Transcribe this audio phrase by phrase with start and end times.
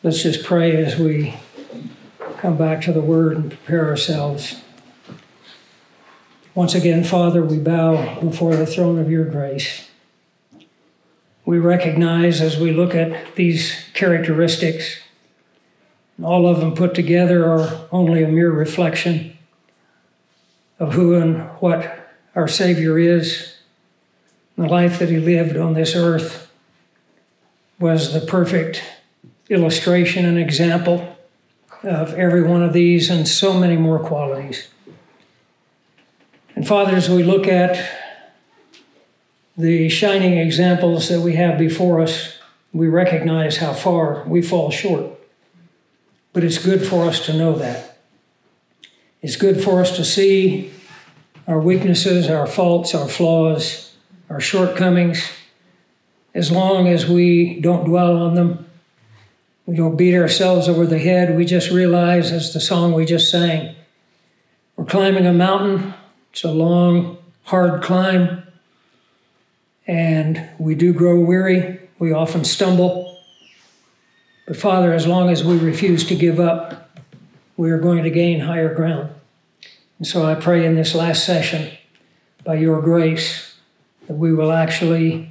[0.00, 1.34] Let's just pray as we
[2.36, 4.62] come back to the Word and prepare ourselves.
[6.54, 9.88] Once again, Father, we bow before the throne of your grace.
[11.44, 15.00] We recognize as we look at these characteristics,
[16.22, 19.36] all of them put together are only a mere reflection
[20.78, 23.56] of who and what our Savior is.
[24.56, 26.52] The life that he lived on this earth
[27.80, 28.84] was the perfect
[29.48, 31.16] illustration and example
[31.82, 34.68] of every one of these and so many more qualities.
[36.54, 37.78] And Father, as we look at
[39.56, 42.38] the shining examples that we have before us,
[42.72, 45.06] we recognize how far we fall short.
[46.32, 47.98] But it's good for us to know that.
[49.22, 50.70] It's good for us to see
[51.46, 53.96] our weaknesses, our faults, our flaws,
[54.28, 55.30] our shortcomings,
[56.34, 58.67] as long as we don't dwell on them
[59.68, 61.36] we don't beat ourselves over the head.
[61.36, 63.76] We just realize, as the song we just sang,
[64.76, 65.92] we're climbing a mountain.
[66.32, 68.44] It's a long, hard climb.
[69.86, 71.80] And we do grow weary.
[71.98, 73.20] We often stumble.
[74.46, 76.98] But Father, as long as we refuse to give up,
[77.58, 79.10] we are going to gain higher ground.
[79.98, 81.76] And so I pray in this last session,
[82.42, 83.58] by your grace,
[84.06, 85.30] that we will actually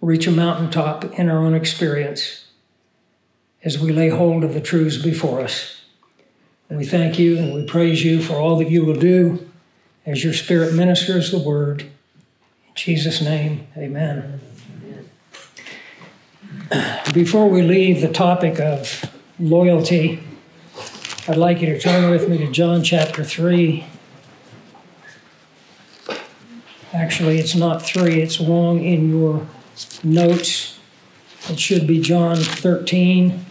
[0.00, 2.46] reach a mountaintop in our own experience
[3.62, 5.82] as we lay hold of the truths before us.
[6.68, 9.50] And we thank you and we praise you for all that you will do
[10.06, 11.82] as your Spirit ministers the word.
[11.82, 14.40] In Jesus' name, amen.
[17.12, 20.22] Before we leave the topic of loyalty,
[21.28, 23.84] I'd like you to turn with me to John chapter 3.
[26.92, 29.46] Actually, it's not 3, it's wrong in your
[30.02, 30.79] notes.
[31.50, 33.44] It should be John 13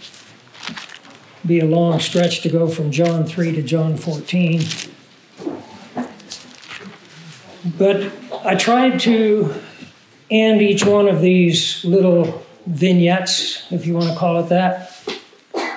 [1.45, 4.61] be a long stretch to go from John 3 to John 14.
[7.77, 8.11] But
[8.45, 9.53] I tried to
[10.29, 15.01] end each one of these little vignettes, if you want to call it that,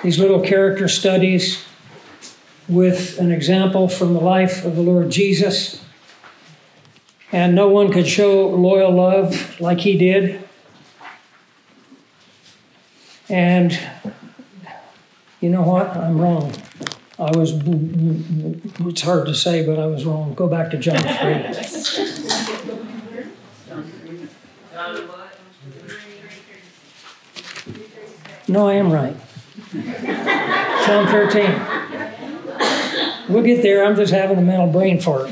[0.03, 1.63] these little character studies
[2.67, 5.83] with an example from the life of the Lord Jesus.
[7.31, 10.47] And no one could show loyal love like he did.
[13.29, 13.79] And
[15.39, 15.95] you know what?
[15.95, 16.53] I'm wrong.
[17.19, 20.33] I was, it's hard to say, but I was wrong.
[20.33, 21.07] Go back to John 3.
[28.47, 29.15] No, I am right.
[30.85, 31.61] John 13.
[33.29, 33.85] We'll get there.
[33.85, 35.31] I'm just having a mental brain fart.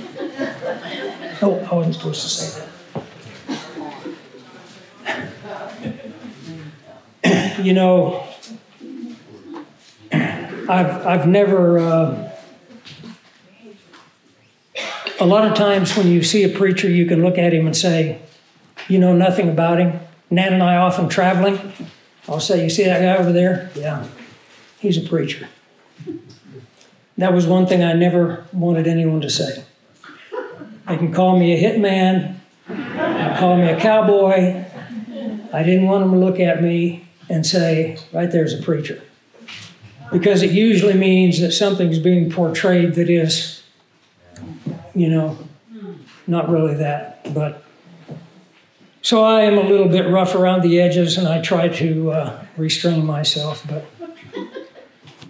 [1.41, 2.70] Oh, I wasn't supposed to say that.
[7.59, 8.27] You know,
[10.11, 12.31] I've, I've never, uh,
[15.19, 17.75] a lot of times when you see a preacher, you can look at him and
[17.75, 18.21] say,
[18.87, 19.99] you know nothing about him.
[20.29, 21.73] Nan and I often traveling.
[22.27, 23.69] I'll say, you see that guy over there?
[23.75, 24.07] Yeah,
[24.79, 25.49] he's a preacher.
[27.17, 29.65] That was one thing I never wanted anyone to say.
[30.87, 32.37] They can call me a hitman,
[33.37, 34.65] call me a cowboy.
[35.53, 39.01] I didn't want them to look at me and say, right there's a preacher
[40.11, 43.63] because it usually means that something's being portrayed that is,
[44.93, 45.37] you know,
[46.27, 47.33] not really that.
[47.33, 47.63] But
[49.01, 52.45] so I am a little bit rough around the edges, and I try to uh,
[52.57, 53.65] restrain myself.
[53.67, 53.85] But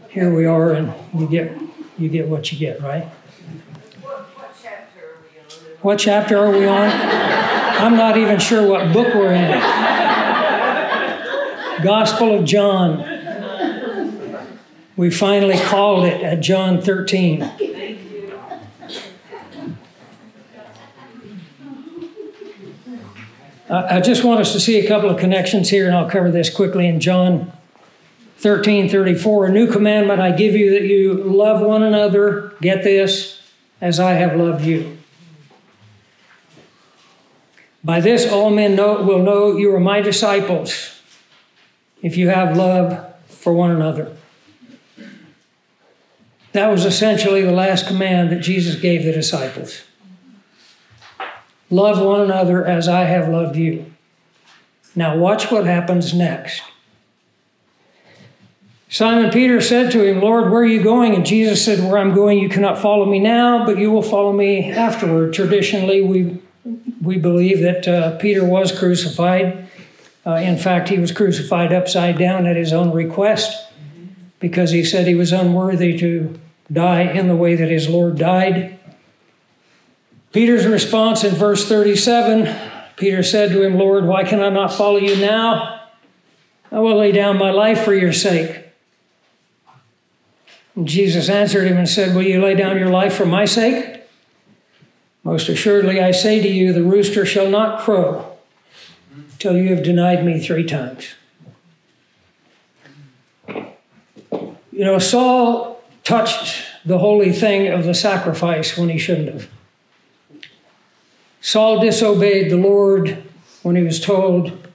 [0.09, 1.57] here we are, and you get
[1.97, 3.06] you get what you get, right?
[5.81, 6.89] What chapter are we on?
[6.89, 9.81] I'm not even sure what book we're in.
[11.84, 13.06] Gospel of John.
[14.96, 17.50] We finally called it at John 13.
[23.69, 26.50] I just want us to see a couple of connections here, and I'll cover this
[26.50, 27.53] quickly in John
[28.38, 29.45] 13 34.
[29.45, 33.42] A new commandment I give you that you love one another, get this,
[33.80, 34.98] as I have loved you.
[37.83, 41.00] By this, all men know, will know you are my disciples
[42.01, 44.15] if you have love for one another.
[46.53, 49.83] That was essentially the last command that Jesus gave the disciples.
[51.69, 53.86] Love one another as I have loved you.
[54.94, 56.62] Now, watch what happens next.
[58.89, 61.15] Simon Peter said to him, Lord, where are you going?
[61.15, 64.33] And Jesus said, Where I'm going, you cannot follow me now, but you will follow
[64.33, 65.33] me afterward.
[65.33, 66.42] Traditionally, we,
[67.01, 69.69] we believe that uh, Peter was crucified.
[70.25, 73.68] Uh, in fact, he was crucified upside down at his own request
[74.39, 76.39] because he said he was unworthy to
[76.71, 78.77] die in the way that his Lord died.
[80.31, 82.69] Peter's response in verse 37
[83.01, 85.88] Peter said to him, Lord, why can I not follow you now?
[86.71, 88.63] I will lay down my life for your sake.
[90.75, 94.03] And Jesus answered him and said, Will you lay down your life for my sake?
[95.23, 98.31] Most assuredly, I say to you, the rooster shall not crow
[99.42, 101.16] till you have denied me three times.
[103.48, 109.50] You know, Saul touched the holy thing of the sacrifice when he shouldn't have.
[111.42, 113.24] Saul disobeyed the Lord
[113.64, 114.70] when he was told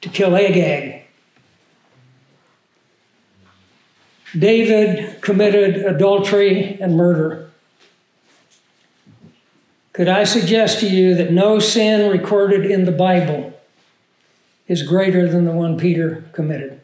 [0.00, 1.04] to kill Agag.
[4.36, 7.48] David committed adultery and murder.
[9.92, 13.49] Could I suggest to you that no sin recorded in the Bible
[14.70, 16.80] is greater than the one Peter committed?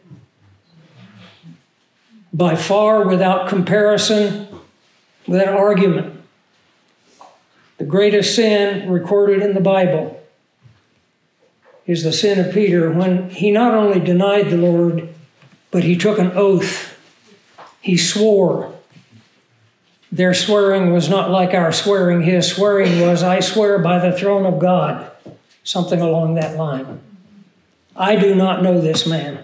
[2.33, 4.47] By far, without comparison,
[5.25, 6.13] without argument
[7.77, 10.21] the greatest sin recorded in the Bible
[11.85, 15.07] is the sin of Peter when he not only denied the Lord,
[15.69, 16.97] but he took an oath.
[17.79, 18.73] He swore.
[20.11, 22.23] Their swearing was not like our swearing.
[22.23, 25.09] His swearing was, I swear by the throne of God,
[25.63, 26.99] something along that line.
[27.97, 29.43] I do not know this man.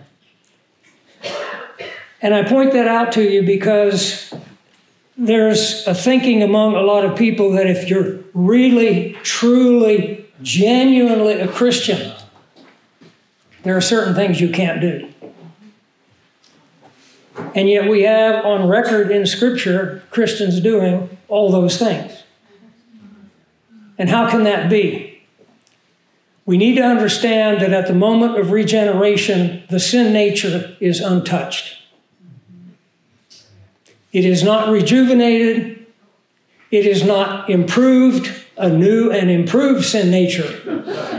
[2.21, 4.33] And I point that out to you because
[5.17, 11.47] there's a thinking among a lot of people that if you're really, truly, genuinely a
[11.47, 12.13] Christian,
[13.63, 15.09] there are certain things you can't do.
[17.55, 22.23] And yet we have on record in Scripture Christians doing all those things.
[23.97, 25.12] And how can that be?
[26.45, 31.77] We need to understand that at the moment of regeneration, the sin nature is untouched.
[34.11, 35.85] It is not rejuvenated.
[36.69, 38.41] It is not improved.
[38.57, 40.61] A new and improved sin nature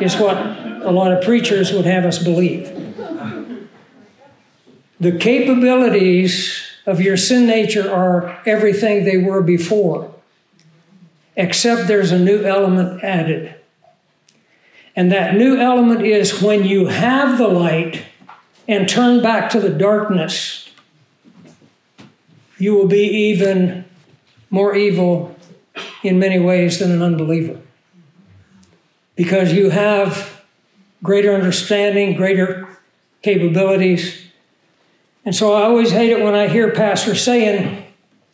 [0.01, 2.71] is what a lot of preachers would have us believe.
[5.01, 10.15] The capabilities of your sin nature are everything they were before,
[11.35, 13.55] except there's a new element added.
[14.97, 18.05] And that new element is when you have the light
[18.69, 20.65] and turn back to the darkness
[22.59, 23.85] you will be even
[24.51, 25.37] more evil
[26.03, 27.61] in many ways than an unbeliever.
[29.17, 30.43] Because you have
[31.03, 32.69] greater understanding, greater
[33.23, 34.23] capabilities.
[35.25, 37.85] And so I always hate it when I hear pastors saying,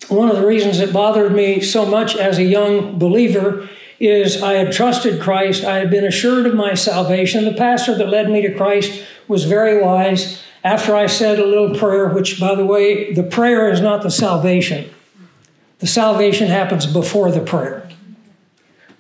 [0.09, 3.69] one of the reasons it bothered me so much as a young believer
[4.01, 7.45] is I had trusted Christ, I had been assured of my salvation.
[7.45, 11.79] The pastor that led me to Christ was very wise after I said a little
[11.79, 14.91] prayer, which, by the way, the prayer is not the salvation.
[15.79, 17.89] The salvation happens before the prayer.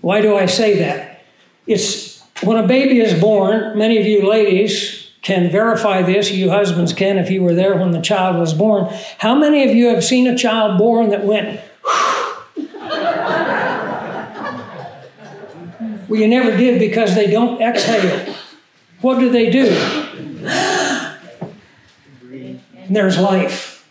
[0.00, 1.23] Why do I say that?
[1.67, 6.94] It's when a baby is born, many of you ladies can verify this, you husbands
[6.94, 8.87] can if you were there when the child was born.
[9.19, 11.61] How many of you have seen a child born that went,
[16.10, 18.34] well, you never did because they don't exhale.
[19.00, 19.68] What do they do?
[22.90, 23.88] and there's life.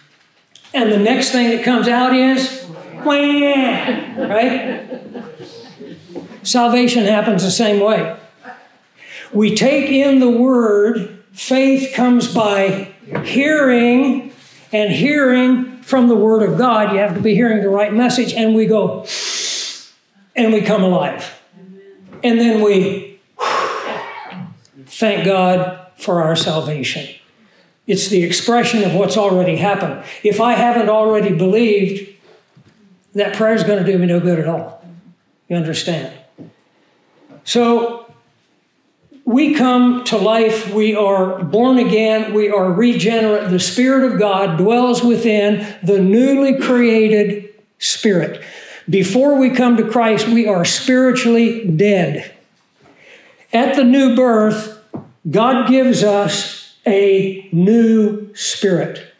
[0.73, 2.66] And the next thing that comes out is,
[4.18, 5.02] right?
[6.44, 8.18] Salvation happens the same way.
[9.31, 12.92] We take in the word, faith comes by
[13.23, 14.33] hearing,
[14.73, 16.92] and hearing from the word of God.
[16.92, 19.06] You have to be hearing the right message, and we go,
[20.35, 21.39] and we come alive.
[22.23, 23.19] And then we
[24.85, 27.16] thank God for our salvation.
[27.88, 30.04] It's the expression of what's already happened.
[30.23, 32.09] If I haven't already believed,
[33.14, 34.85] that prayer is going to do me no good at all.
[35.47, 36.14] You understand?
[37.44, 38.14] So,
[39.26, 43.52] we come to life, we are born again, we are regenerate.
[43.52, 48.44] The Spirit of God dwells within the newly created spirit.
[48.90, 52.34] Before we come to Christ, we are spiritually dead.
[53.54, 54.81] At the new birth,
[55.30, 59.14] God gives us a new spirit.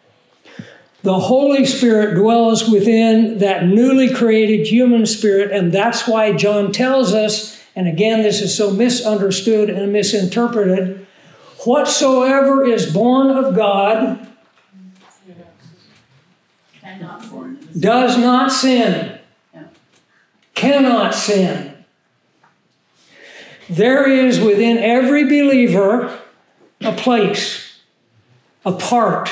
[1.04, 7.14] The Holy Spirit dwells within that newly created human spirit, and that's why John tells
[7.14, 11.06] us, and again, this is so misunderstood and misinterpreted
[11.66, 14.28] whatsoever is born of God
[17.78, 19.19] does not sin,
[20.60, 21.74] cannot sin.
[23.70, 26.20] There is within every believer
[26.82, 27.80] a place,
[28.66, 29.30] a part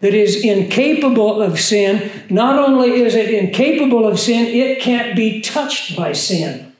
[0.00, 5.40] that is incapable of sin, not only is it incapable of sin, it can't be
[5.40, 6.72] touched by sin.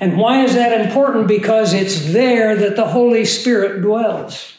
[0.00, 1.28] And why is that important?
[1.28, 4.54] Because it's there that the Holy Spirit dwells.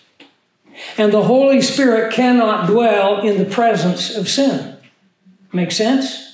[0.97, 4.77] And the Holy Spirit cannot dwell in the presence of sin.
[5.51, 6.32] Make sense?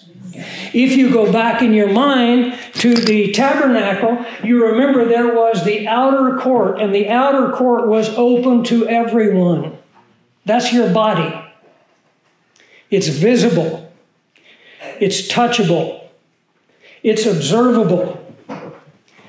[0.73, 5.87] If you go back in your mind to the tabernacle, you remember there was the
[5.87, 9.77] outer court, and the outer court was open to everyone.
[10.45, 11.33] That's your body.
[12.89, 13.91] It's visible,
[14.99, 16.07] it's touchable,
[17.03, 18.15] it's observable.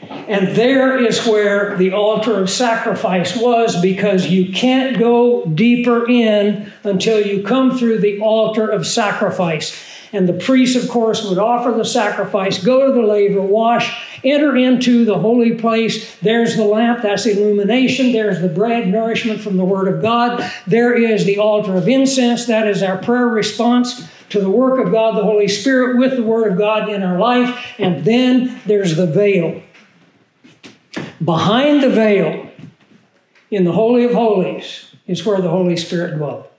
[0.08, 6.72] And there is where the altar of sacrifice was because you can't go deeper in
[6.84, 9.76] until you come through the altar of sacrifice.
[10.12, 14.56] And the priest, of course, would offer the sacrifice, go to the laver, wash, enter
[14.56, 16.16] into the holy place.
[16.18, 18.12] There's the lamp, that's illumination.
[18.12, 20.50] There's the bread, nourishment from the Word of God.
[20.66, 24.92] There is the altar of incense, that is our prayer response to the work of
[24.92, 27.74] God, the Holy Spirit, with the Word of God in our life.
[27.78, 29.62] And then there's the veil.
[31.24, 32.50] Behind the veil,
[33.50, 36.49] in the Holy of Holies, is where the Holy Spirit dwelt.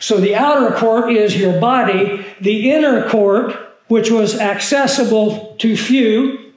[0.00, 3.52] So the outer court is your body, the inner court,
[3.88, 6.52] which was accessible to few,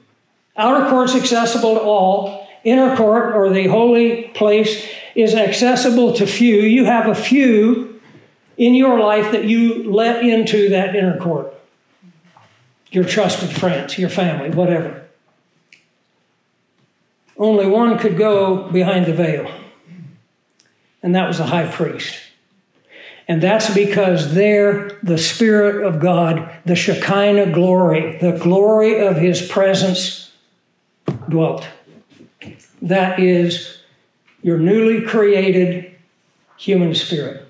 [0.56, 6.56] outer court's accessible to all, inner court or the holy place is accessible to few.
[6.56, 8.00] You have a few
[8.56, 11.52] in your life that you let into that inner court.
[12.90, 15.02] Your trusted friends, your family, whatever.
[17.36, 19.50] Only one could go behind the veil,
[21.02, 22.21] and that was the high priest.
[23.28, 29.42] And that's because there the Spirit of God, the Shekinah glory, the glory of His
[29.42, 30.32] presence
[31.28, 31.66] dwelt.
[32.80, 33.78] That is
[34.42, 35.94] your newly created
[36.56, 37.48] human spirit.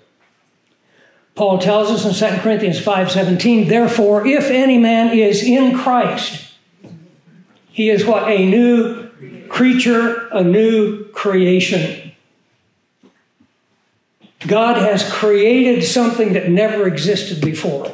[1.35, 6.53] Paul tells us in 2 Corinthians 5:17, therefore, if any man is in Christ,
[7.71, 8.29] he is what?
[8.29, 9.09] A new
[9.49, 12.02] creature, a new creation.
[14.47, 17.93] God has created something that never existed before.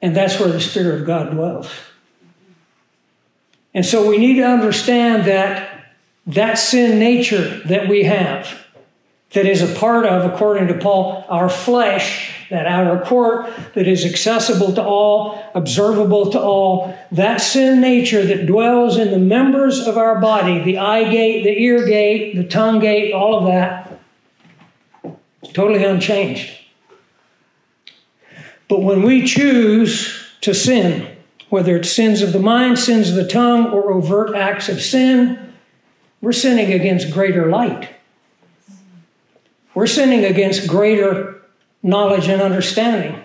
[0.00, 1.70] And that's where the Spirit of God dwells.
[3.74, 5.72] And so we need to understand that
[6.26, 8.65] that sin nature that we have,
[9.32, 14.04] that is a part of, according to Paul, our flesh, that outer court that is
[14.04, 19.98] accessible to all, observable to all, that sin nature that dwells in the members of
[19.98, 24.00] our body, the eye gate, the ear gate, the tongue gate, all of that,
[25.52, 26.52] totally unchanged.
[28.68, 31.16] But when we choose to sin,
[31.50, 35.52] whether it's sins of the mind, sins of the tongue, or overt acts of sin,
[36.20, 37.88] we're sinning against greater light.
[39.76, 41.42] We're sinning against greater
[41.82, 43.22] knowledge and understanding.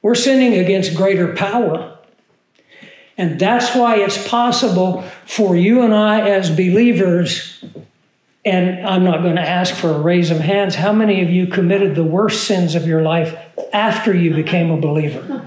[0.00, 1.98] We're sinning against greater power.
[3.16, 7.64] And that's why it's possible for you and I as believers,
[8.44, 11.48] and I'm not going to ask for a raise of hands, how many of you
[11.48, 13.36] committed the worst sins of your life
[13.72, 15.44] after you became a believer?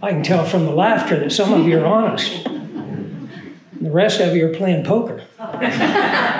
[0.00, 2.44] I can tell from the laughter that some of you are honest.
[2.44, 5.24] The rest of you are playing poker.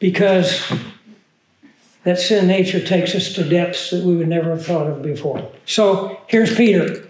[0.00, 0.72] because
[2.02, 5.48] that sin nature takes us to depths that we would never have thought of before.
[5.66, 7.06] So here's Peter.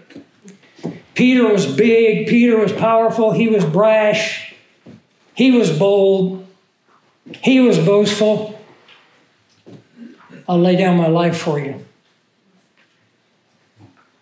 [1.15, 4.53] Peter was big, Peter was powerful, he was brash,
[5.33, 6.45] he was bold,
[7.43, 8.59] he was boastful.
[10.47, 11.85] I'll lay down my life for you.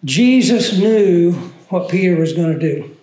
[0.05, 1.33] Jesus knew
[1.69, 2.95] what Peter was going to do.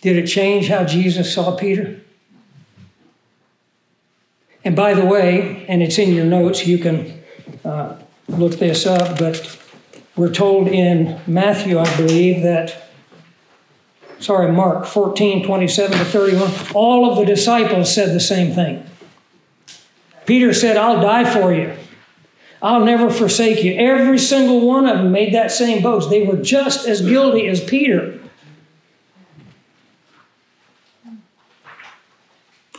[0.00, 2.00] Did it change how Jesus saw Peter?
[4.64, 7.22] And by the way, and it's in your notes, you can
[7.64, 7.96] uh,
[8.28, 9.58] look this up, but
[10.16, 12.90] we're told in Matthew, I believe, that,
[14.18, 18.84] sorry, Mark 14, 27 to 31, all of the disciples said the same thing.
[20.26, 21.74] Peter said, I'll die for you.
[22.60, 23.74] I'll never forsake you.
[23.74, 26.10] Every single one of them made that same boast.
[26.10, 28.17] They were just as guilty as Peter.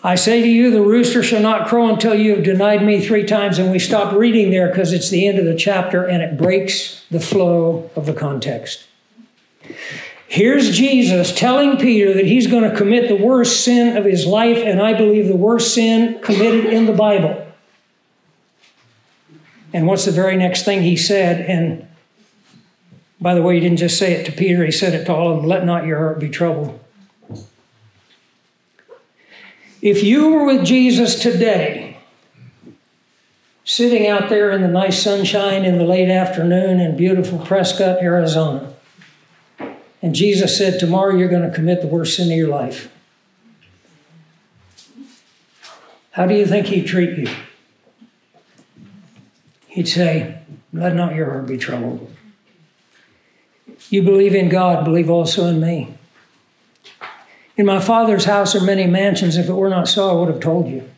[0.02, 3.26] I say to you, the rooster shall not crow until you have denied me three
[3.26, 3.60] times.
[3.60, 7.06] And we stop reading there because it's the end of the chapter and it breaks
[7.12, 8.86] the flow of the context.
[10.28, 14.60] Here's Jesus telling Peter that he's going to commit the worst sin of his life,
[14.60, 17.48] and I believe the worst sin committed in the Bible.
[19.74, 21.42] And what's the very next thing he said?
[21.42, 21.88] And
[23.20, 25.32] By the way, he didn't just say it to Peter, he said it to all
[25.32, 26.80] of them let not your heart be troubled.
[29.82, 31.98] If you were with Jesus today,
[33.64, 38.74] sitting out there in the nice sunshine in the late afternoon in beautiful Prescott, Arizona,
[40.02, 42.92] and Jesus said, Tomorrow you're going to commit the worst sin of your life,
[46.12, 47.34] how do you think he'd treat you?
[49.68, 50.42] He'd say,
[50.74, 52.12] Let not your heart be troubled.
[53.90, 55.94] You believe in God, believe also in me.
[57.60, 59.36] In my Father's house are many mansions.
[59.36, 60.90] If it were not so, I would have told you.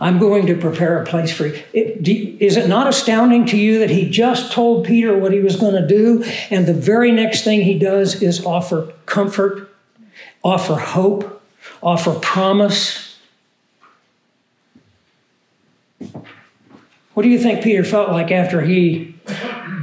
[0.00, 1.62] I'm going to prepare a place for you.
[1.74, 5.74] Is it not astounding to you that he just told Peter what he was going
[5.74, 9.70] to do, and the very next thing he does is offer comfort,
[10.42, 11.42] offer hope,
[11.82, 13.18] offer promise?
[17.12, 19.14] What do you think Peter felt like after he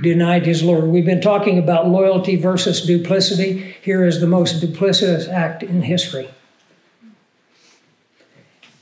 [0.02, 0.86] denied his Lord.
[0.86, 3.75] We've been talking about loyalty versus duplicity.
[3.82, 6.30] Here is the most duplicitous act in history.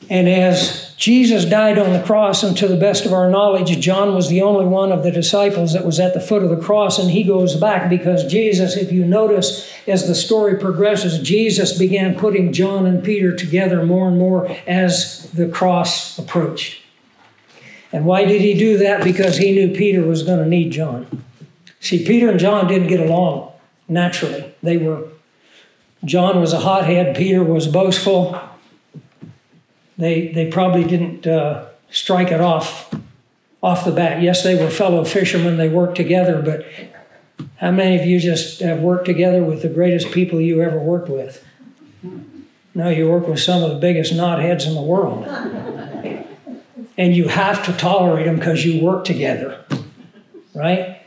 [0.09, 4.13] And as Jesus died on the cross, and to the best of our knowledge, John
[4.13, 6.99] was the only one of the disciples that was at the foot of the cross,
[6.99, 12.15] and he goes back because Jesus, if you notice as the story progresses, Jesus began
[12.15, 16.82] putting John and Peter together more and more as the cross approached.
[17.93, 19.03] And why did he do that?
[19.03, 21.23] Because he knew Peter was going to need John.
[21.79, 23.51] See, Peter and John didn't get along
[23.87, 24.51] naturally.
[24.63, 25.09] They were,
[26.03, 28.39] John was a hothead, Peter was boastful.
[29.95, 32.93] They, they probably didn't uh, strike it off
[33.61, 34.21] off the bat.
[34.21, 36.65] Yes, they were fellow fishermen, they worked together, but
[37.57, 41.07] how many of you just have worked together with the greatest people you ever worked
[41.07, 41.45] with?
[42.75, 45.25] No, you work with some of the biggest knotheads in the world
[46.97, 49.63] and you have to tolerate them because you work together,
[50.53, 51.01] right?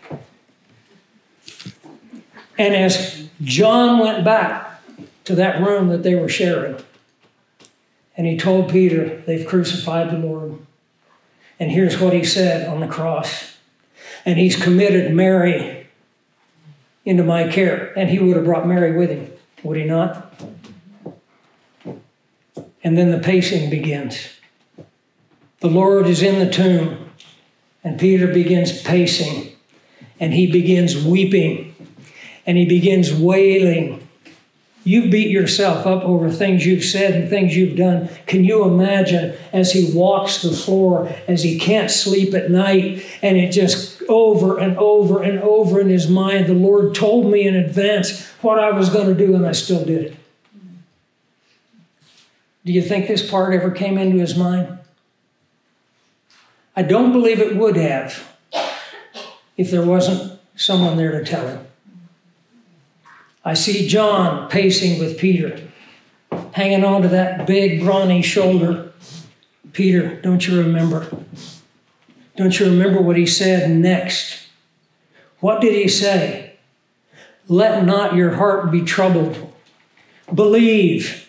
[2.59, 4.83] And as John went back
[5.25, 6.83] to that room that they were sharing,
[8.16, 10.59] and he told Peter, They've crucified the Lord.
[11.61, 13.57] And here's what he said on the cross.
[14.25, 15.87] And he's committed Mary
[17.05, 17.92] into my care.
[17.96, 19.31] And he would have brought Mary with him,
[19.62, 20.35] would he not?
[22.83, 24.36] And then the pacing begins.
[25.61, 27.11] The Lord is in the tomb,
[27.83, 29.53] and Peter begins pacing,
[30.21, 31.75] and he begins weeping,
[32.47, 34.07] and he begins wailing.
[34.85, 38.09] You've beat yourself up over things you've said and things you've done.
[38.27, 43.37] Can you imagine as he walks the floor, as he can't sleep at night, and
[43.37, 47.57] it just over and over and over in his mind, the Lord told me in
[47.57, 50.16] advance what I was going to do, and I still did it.
[52.64, 54.79] Do you think this part ever came into his mind?
[56.77, 58.37] I don't believe it would have
[59.57, 61.67] if there wasn't someone there to tell him.
[63.45, 65.69] I see John pacing with Peter,
[66.53, 68.93] hanging on to that big, brawny shoulder.
[69.73, 71.09] Peter, don't you remember?
[72.37, 74.47] Don't you remember what he said next?
[75.41, 76.57] What did he say?
[77.49, 79.53] Let not your heart be troubled.
[80.35, 81.26] Believe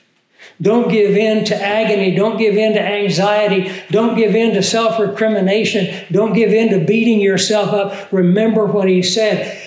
[0.62, 2.16] don't give in to agony.
[2.16, 3.72] Don't give in to anxiety.
[3.92, 6.06] Don't give in to self recrimination.
[6.12, 8.12] Don't give in to beating yourself up.
[8.12, 9.62] Remember what he said.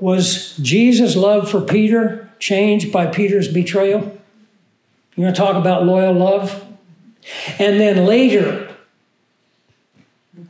[0.00, 4.18] Was Jesus' love for Peter changed by Peter's betrayal?
[5.16, 6.64] You want to talk about loyal love?
[7.58, 8.74] And then later,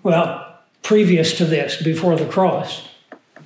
[0.03, 2.89] well, previous to this, before the cross,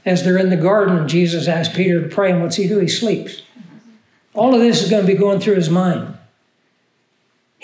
[0.04, 2.78] as they're in the garden, Jesus asked Peter to pray, and what's he do?
[2.78, 3.42] He sleeps.
[4.34, 6.13] All of this is going to be going through his mind.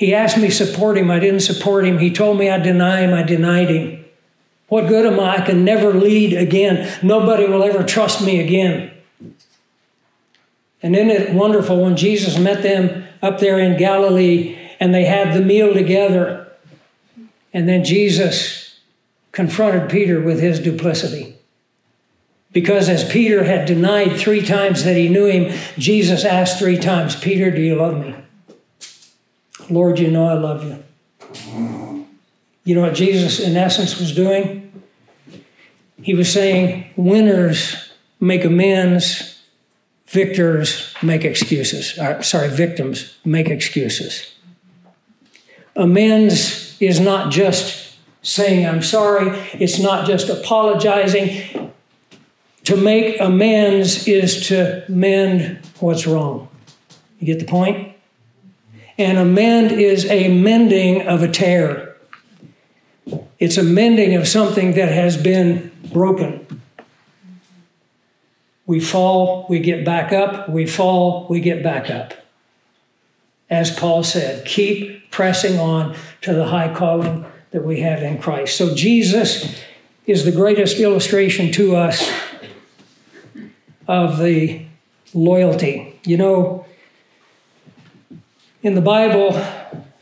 [0.01, 1.11] He asked me support him.
[1.11, 1.99] I didn't support him.
[1.99, 3.13] He told me I'd deny him.
[3.13, 4.03] I denied him.
[4.69, 5.37] What good am I?
[5.37, 6.91] I can never lead again.
[7.03, 8.93] Nobody will ever trust me again.
[10.83, 15.35] And isn't it wonderful when Jesus met them up there in Galilee and they had
[15.35, 16.51] the meal together?
[17.53, 18.81] And then Jesus
[19.33, 21.37] confronted Peter with his duplicity.
[22.53, 27.21] Because as Peter had denied three times that he knew him, Jesus asked three times,
[27.21, 28.15] Peter, do you love me?
[29.71, 30.85] Lord, you know I love you.
[32.65, 34.73] You know what Jesus, in essence, was doing?
[36.03, 39.43] He was saying, winners make amends,
[40.07, 41.99] victors make excuses.
[41.99, 44.35] Uh, sorry, victims make excuses.
[45.77, 51.73] Amends is not just saying, I'm sorry, it's not just apologizing.
[52.65, 56.49] To make amends is to mend what's wrong.
[57.19, 57.90] You get the point?
[59.01, 61.97] And a mend is a mending of a tear.
[63.39, 66.61] It's a mending of something that has been broken.
[68.67, 70.51] We fall, we get back up.
[70.51, 72.13] We fall, we get back up.
[73.49, 78.55] As Paul said, keep pressing on to the high calling that we have in Christ.
[78.59, 79.59] So Jesus
[80.07, 82.13] is the greatest illustration to us
[83.89, 84.67] of the
[85.15, 85.99] loyalty.
[86.05, 86.60] You know,
[88.63, 89.33] in the Bible,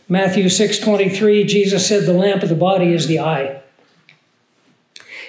[0.09, 3.61] Matthew 6:23, Jesus said the lamp of the body is the eye.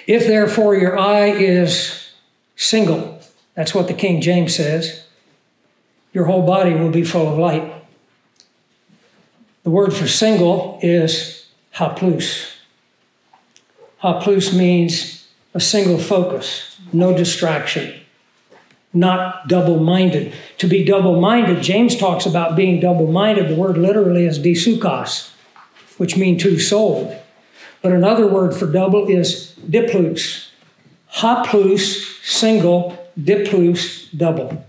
[0.06, 2.10] If therefore your eye is
[2.56, 3.20] single,
[3.54, 5.04] that's what the King James says,
[6.12, 7.72] your whole body will be full of light.
[9.62, 12.54] The word for single is haplus.
[14.02, 17.99] Haplus means a single focus, no distraction,
[18.92, 20.32] not double minded.
[20.58, 23.48] To be double minded, James talks about being double minded.
[23.48, 25.30] The word literally is disukos,
[25.96, 27.16] which means two souled.
[27.82, 30.48] But another word for double is diplus.
[31.14, 34.66] Haplus, single, diplus, double.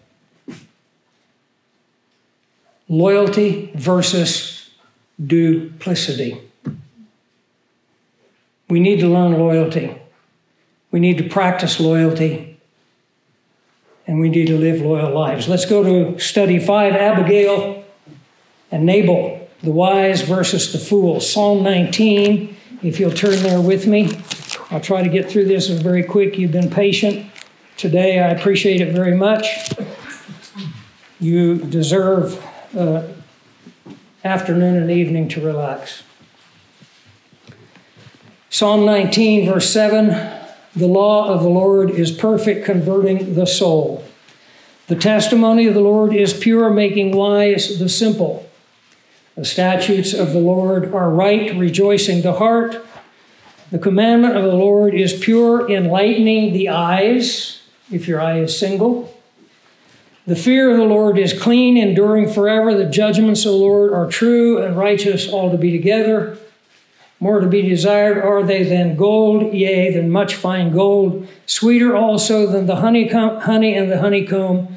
[2.88, 4.69] Loyalty versus
[5.23, 6.41] duplicity.
[8.69, 9.95] We need to learn loyalty.
[10.91, 12.51] We need to practice loyalty.
[14.12, 15.47] And we need to live loyal lives.
[15.47, 17.86] Let's go to study five Abigail
[18.69, 21.21] and Nabal, the wise versus the fool.
[21.21, 24.21] Psalm 19, if you'll turn there with me.
[24.69, 26.38] I'll try to get through this very quick.
[26.38, 27.32] You've been patient
[27.78, 28.19] today.
[28.19, 29.69] I appreciate it very much.
[31.21, 32.45] You deserve
[32.76, 33.04] uh,
[34.26, 36.04] afternoon and evening to relax.
[38.50, 40.40] Psalm 19, verse 7
[40.75, 44.05] The law of the Lord is perfect, converting the soul.
[44.88, 48.49] The testimony of the Lord is pure, making wise the simple.
[49.36, 52.86] The statutes of the Lord are right, rejoicing the heart.
[53.71, 59.17] The commandment of the Lord is pure, enlightening the eyes, if your eye is single.
[60.27, 62.77] The fear of the Lord is clean, enduring forever.
[62.77, 66.38] The judgments of the Lord are true and righteous, all to be together.
[67.21, 72.47] More to be desired are they than gold, yea, than much fine gold, sweeter also
[72.47, 74.75] than the honeycomb, honey and the honeycomb.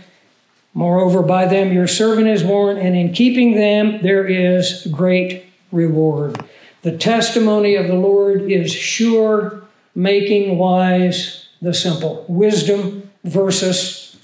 [0.74, 6.44] Moreover, by them your servant is warned, and in keeping them there is great reward.
[6.83, 9.62] The testimony of the Lord is sure,
[9.94, 12.26] making wise the simple.
[12.28, 14.18] Wisdom versus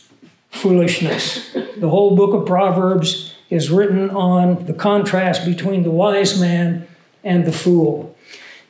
[0.50, 1.54] foolishness.
[1.78, 6.86] The whole book of Proverbs is written on the contrast between the wise man
[7.22, 8.16] and the fool.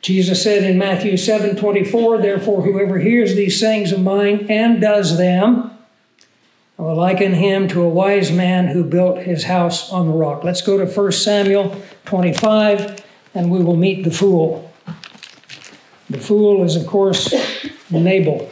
[0.03, 5.19] Jesus said in Matthew 7 24, Therefore, whoever hears these sayings of mine and does
[5.19, 5.71] them,
[6.79, 10.45] I will liken him to a wise man who built his house on the rock.
[10.45, 14.73] Let's go to 1 Samuel 25 and we will meet the fool.
[16.09, 17.33] The fool is, of course,
[17.91, 18.51] Nabal.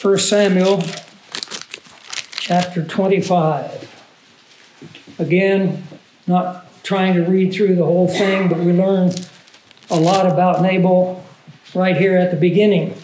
[0.00, 0.82] 1 Samuel
[2.32, 5.16] chapter 25.
[5.18, 5.82] Again,
[6.26, 9.10] not trying to read through the whole thing, but we learn
[9.90, 11.20] a lot about Nabal
[11.74, 12.94] right here at the beginning.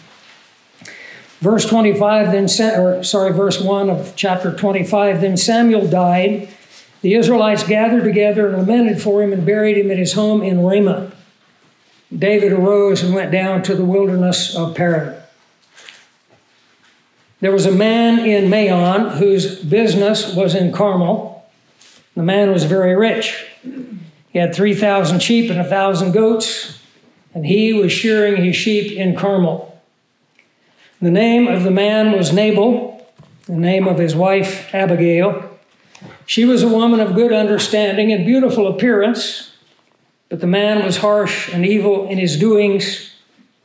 [1.40, 2.44] Verse 25, then,
[2.78, 6.48] or sorry, verse 1 of chapter 25, then Samuel died.
[7.00, 10.62] The Israelites gathered together and lamented for him and buried him at his home in
[10.62, 11.10] Ramah.
[12.16, 15.20] David arose and went down to the wilderness of Paran.
[17.40, 21.31] There was a man in Maon whose business was in Carmel.
[22.14, 23.46] The man was very rich.
[24.28, 26.80] He had 3,000 sheep and 1,000 goats,
[27.34, 29.80] and he was shearing his sheep in Carmel.
[31.00, 33.06] The name of the man was Nabal,
[33.46, 35.50] the name of his wife, Abigail.
[36.26, 39.52] She was a woman of good understanding and beautiful appearance,
[40.28, 43.14] but the man was harsh and evil in his doings,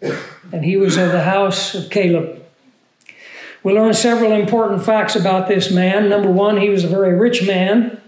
[0.01, 2.43] and he was of the house of Caleb.
[3.63, 6.09] We learn several important facts about this man.
[6.09, 8.01] Number one, he was a very rich man.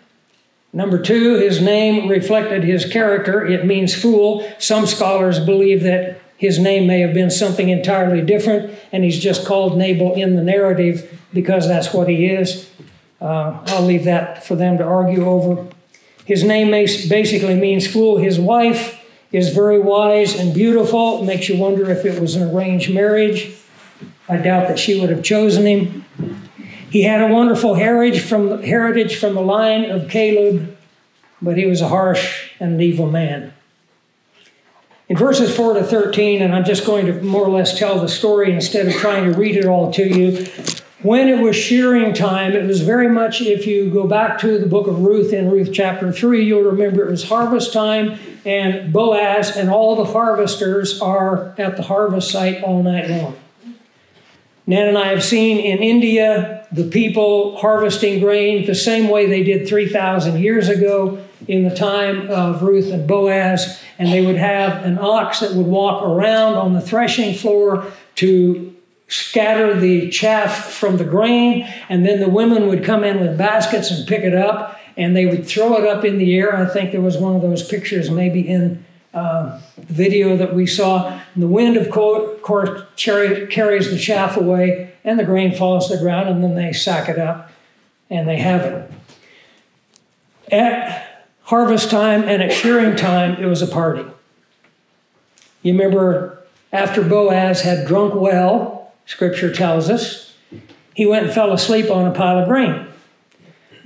[0.71, 3.45] Number two, his name reflected his character.
[3.45, 4.47] It means fool.
[4.60, 9.45] Some scholars believe that his name may have been something entirely different, and he's just
[9.45, 12.69] called Nabal in the narrative because that's what he is.
[13.19, 15.67] Uh, I'll leave that for them to argue over.
[16.23, 18.17] His name basically means fool.
[18.17, 21.21] His wife is very wise and beautiful.
[21.21, 23.51] It makes you wonder if it was an arranged marriage.
[24.29, 26.05] I doubt that she would have chosen him.
[26.89, 30.75] He had a wonderful heritage from, heritage from the line of Caleb,
[31.41, 33.54] but he was a harsh and an evil man.
[35.08, 38.08] In verses 4 to 13, and I'm just going to more or less tell the
[38.08, 40.45] story instead of trying to read it all to you.
[41.02, 44.65] When it was shearing time, it was very much, if you go back to the
[44.65, 49.56] book of Ruth in Ruth chapter 3, you'll remember it was harvest time, and Boaz
[49.56, 53.36] and all the harvesters are at the harvest site all night long.
[54.69, 59.41] Nan and I have seen in India the people harvesting grain the same way they
[59.41, 63.82] did 3,000 years ago in the time of Ruth and Boaz.
[63.97, 68.75] And they would have an ox that would walk around on the threshing floor to
[69.08, 71.67] scatter the chaff from the grain.
[71.89, 75.25] And then the women would come in with baskets and pick it up and they
[75.25, 76.55] would throw it up in the air.
[76.55, 81.19] I think there was one of those pictures maybe in uh, video that we saw.
[81.34, 86.02] And the wind, of course, carries the chaff away, and the grain falls to the
[86.02, 87.52] ground, and then they sack it up
[88.10, 88.91] and they have it.
[90.52, 94.04] At harvest time and at shearing time, it was a party.
[95.62, 100.36] You remember after Boaz had drunk well, scripture tells us,
[100.95, 102.88] he went and fell asleep on a pile of grain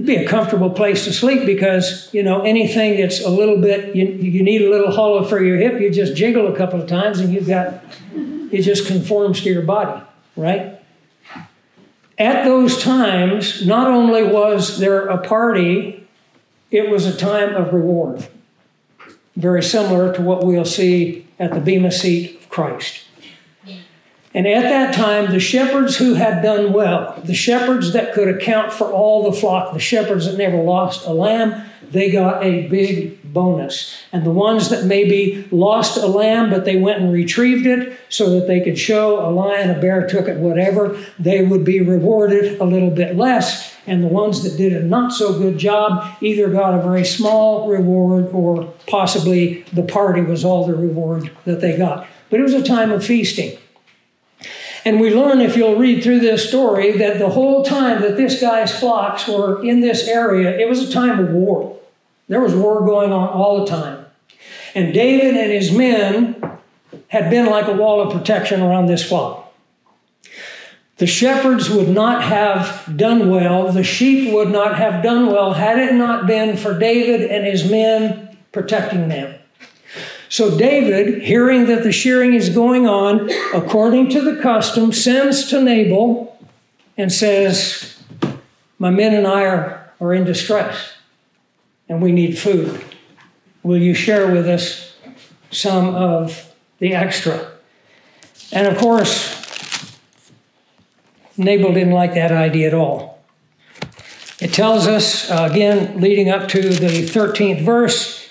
[0.04, 3.96] it'd be a comfortable place to sleep because you know anything that's a little bit
[3.96, 6.88] you, you need a little hollow for your hip you just jiggle a couple of
[6.88, 7.82] times and you've got
[8.52, 10.04] it just conforms to your body
[10.36, 10.80] right?
[12.18, 16.06] At those times not only was there a party
[16.70, 18.28] it was a time of reward.
[19.36, 23.06] Very similar to what we'll see at the bema seat of christ
[24.34, 28.74] and at that time, the shepherds who had done well, the shepherds that could account
[28.74, 33.22] for all the flock, the shepherds that never lost a lamb, they got a big
[33.32, 33.96] bonus.
[34.12, 38.32] And the ones that maybe lost a lamb, but they went and retrieved it so
[38.32, 42.60] that they could show a lion, a bear took it, whatever, they would be rewarded
[42.60, 43.72] a little bit less.
[43.86, 47.68] And the ones that did a not so good job either got a very small
[47.68, 52.08] reward or possibly the party was all the reward that they got.
[52.32, 53.58] But it was a time of feasting.
[54.86, 58.42] And we learn, if you'll read through this story, that the whole time that this
[58.42, 61.80] guy's flocks were in this area, it was a time of war.
[62.28, 64.06] There was war going on all the time.
[64.76, 66.42] And David and his men
[67.08, 69.54] had been like a wall of protection around this flock.
[70.98, 75.80] The shepherds would not have done well, the sheep would not have done well had
[75.80, 79.36] it not been for David and his men protecting them.
[80.34, 85.62] So David, hearing that the shearing is going on according to the custom, sends to
[85.62, 86.36] Nabal
[86.98, 88.02] and says,
[88.80, 90.94] My men and I are, are in distress
[91.88, 92.84] and we need food.
[93.62, 94.96] Will you share with us
[95.52, 97.52] some of the extra?
[98.52, 100.00] And of course,
[101.38, 103.22] Nabal didn't like that idea at all.
[104.40, 108.23] It tells us, uh, again, leading up to the 13th verse,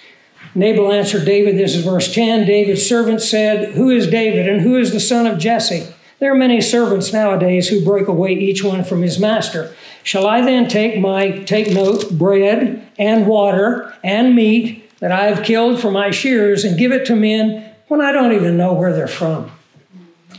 [0.55, 2.47] Nabal answered David, this is verse 10.
[2.47, 5.87] David's servant said, Who is David and who is the son of Jesse?
[6.19, 9.75] There are many servants nowadays who break away each one from his master.
[10.03, 15.45] Shall I then take my, take note, bread and water and meat that I have
[15.45, 18.93] killed for my shears and give it to men when I don't even know where
[18.93, 19.51] they're from?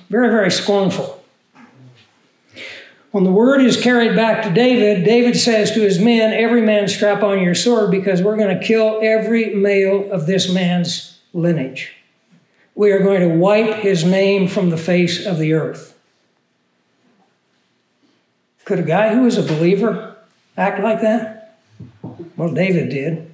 [0.09, 1.22] Very, very scornful.
[3.13, 6.87] When the word is carried back to David, David says to his men, Every man
[6.87, 11.93] strap on your sword because we're going to kill every male of this man's lineage.
[12.73, 15.95] We are going to wipe his name from the face of the earth.
[18.65, 20.17] Could a guy who was a believer
[20.57, 21.59] act like that?
[22.35, 23.31] Well, David did.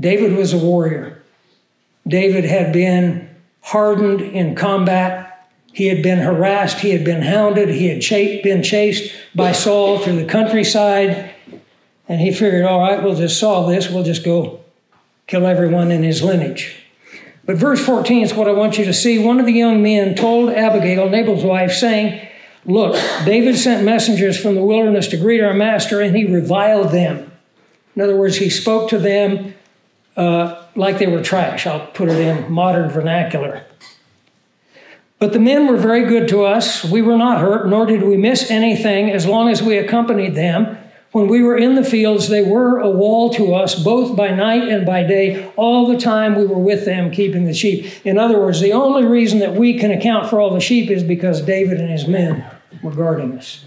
[0.00, 1.22] David was a warrior.
[2.04, 3.30] David had been
[3.60, 5.29] hardened in combat
[5.72, 10.16] he had been harassed, he had been hounded, he had been chased by Saul through
[10.16, 11.34] the countryside.
[12.08, 13.88] And he figured, all right, we'll just solve this.
[13.88, 14.60] We'll just go
[15.28, 16.82] kill everyone in his lineage.
[17.44, 19.24] But verse 14 is what I want you to see.
[19.24, 22.28] One of the young men told Abigail, Nabal's wife, saying,
[22.66, 27.32] Look, David sent messengers from the wilderness to greet our master, and he reviled them.
[27.96, 29.54] In other words, he spoke to them
[30.16, 31.66] uh, like they were trash.
[31.66, 33.64] I'll put it in modern vernacular.
[35.20, 36.82] But the men were very good to us.
[36.82, 40.78] We were not hurt, nor did we miss anything as long as we accompanied them.
[41.12, 44.66] When we were in the fields, they were a wall to us, both by night
[44.68, 45.52] and by day.
[45.56, 47.86] All the time we were with them, keeping the sheep.
[48.06, 51.02] In other words, the only reason that we can account for all the sheep is
[51.02, 52.46] because David and his men
[52.82, 53.66] were guarding us.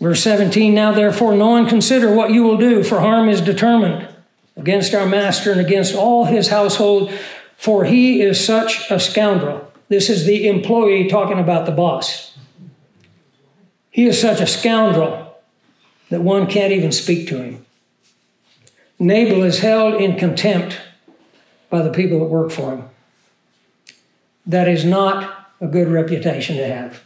[0.00, 4.08] Verse 17 Now therefore, know and consider what you will do, for harm is determined
[4.56, 7.12] against our master and against all his household
[7.58, 9.70] for he is such a scoundrel.
[9.88, 12.38] This is the employee talking about the boss.
[13.90, 15.36] He is such a scoundrel
[16.08, 17.66] that one can't even speak to him.
[19.00, 20.80] Nabal is held in contempt
[21.68, 22.84] by the people that work for him.
[24.46, 27.02] That is not a good reputation to have.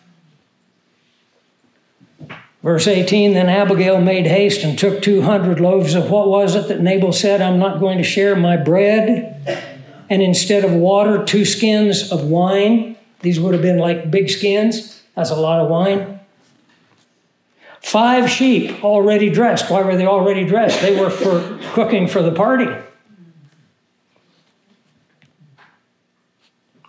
[2.62, 6.83] Verse 18 Then Abigail made haste and took 200 loaves of what was it that
[6.83, 9.72] Nabal said, I'm not going to share my bread
[10.12, 12.96] and instead of water, two skins of wine.
[13.20, 15.03] These would have been like big skins.
[15.16, 16.20] That's a lot of wine.
[17.81, 19.70] Five sheep already dressed.
[19.70, 20.83] Why were they already dressed?
[20.83, 22.66] They were for cooking for the party.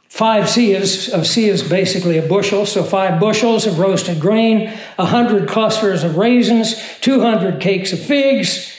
[0.09, 5.05] Five seahs of seah is basically a bushel, so five bushels of roasted grain, a
[5.05, 8.69] hundred clusters of raisins, two hundred cakes of figs.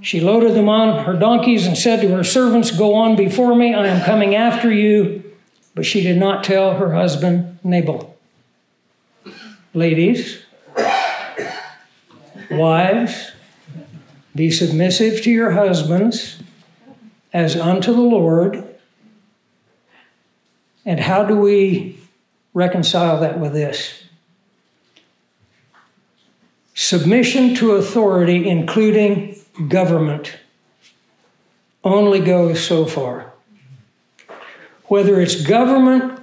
[0.00, 3.74] She loaded them on her donkeys and said to her servants, Go on before me,
[3.74, 5.24] I am coming after you.
[5.74, 8.16] But she did not tell her husband Nabal.
[9.74, 10.44] Ladies,
[12.50, 13.32] wives,
[14.34, 16.42] be submissive to your husbands
[17.32, 18.68] as unto the Lord
[20.88, 22.00] and how do we
[22.54, 24.04] reconcile that with this?
[26.72, 30.36] Submission to authority, including government,
[31.82, 33.32] only goes so far.
[34.84, 36.20] Whether it's government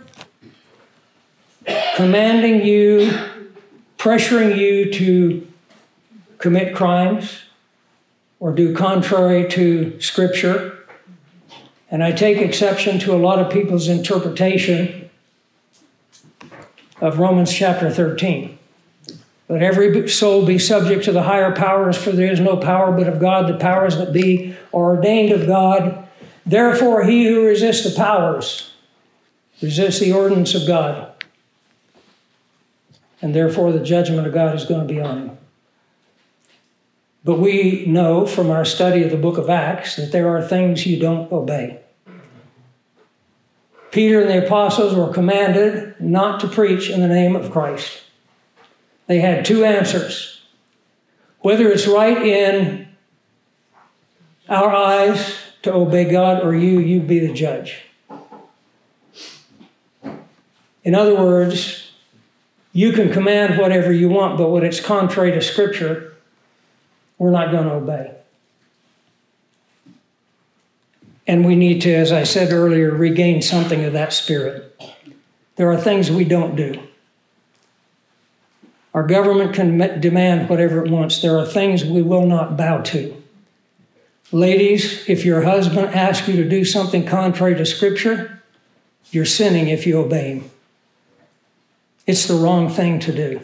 [1.95, 3.11] commanding you,
[3.97, 5.47] pressuring you to
[6.37, 7.43] commit crimes
[8.39, 10.77] or do contrary to Scripture,
[11.89, 15.09] and I take exception to a lot of people's interpretation
[16.99, 18.57] of Romans chapter 13.
[19.47, 23.07] Let every soul be subject to the higher powers, for there is no power but
[23.07, 23.47] of God.
[23.47, 26.07] The powers that be are ordained of God.
[26.45, 28.73] Therefore, he who resists the powers
[29.61, 31.11] resists the ordinance of God.
[33.21, 35.37] And therefore, the judgment of God is going to be on him.
[37.23, 40.85] But we know from our study of the book of Acts that there are things
[40.85, 41.79] you don't obey.
[43.91, 48.01] Peter and the apostles were commanded not to preach in the name of Christ.
[49.07, 50.41] They had two answers.
[51.39, 52.87] Whether it's right in
[54.49, 57.83] our eyes to obey God or you, you be the judge.
[60.83, 61.91] In other words,
[62.73, 66.13] you can command whatever you want, but when it's contrary to Scripture,
[67.17, 68.11] we're not going to obey.
[71.27, 74.79] And we need to, as I said earlier, regain something of that spirit.
[75.55, 76.84] There are things we don't do.
[78.95, 81.21] Our government can demand whatever it wants.
[81.21, 83.21] There are things we will not bow to.
[84.31, 88.41] Ladies, if your husband asks you to do something contrary to Scripture,
[89.11, 90.49] you're sinning if you obey him.
[92.07, 93.41] It's the wrong thing to do.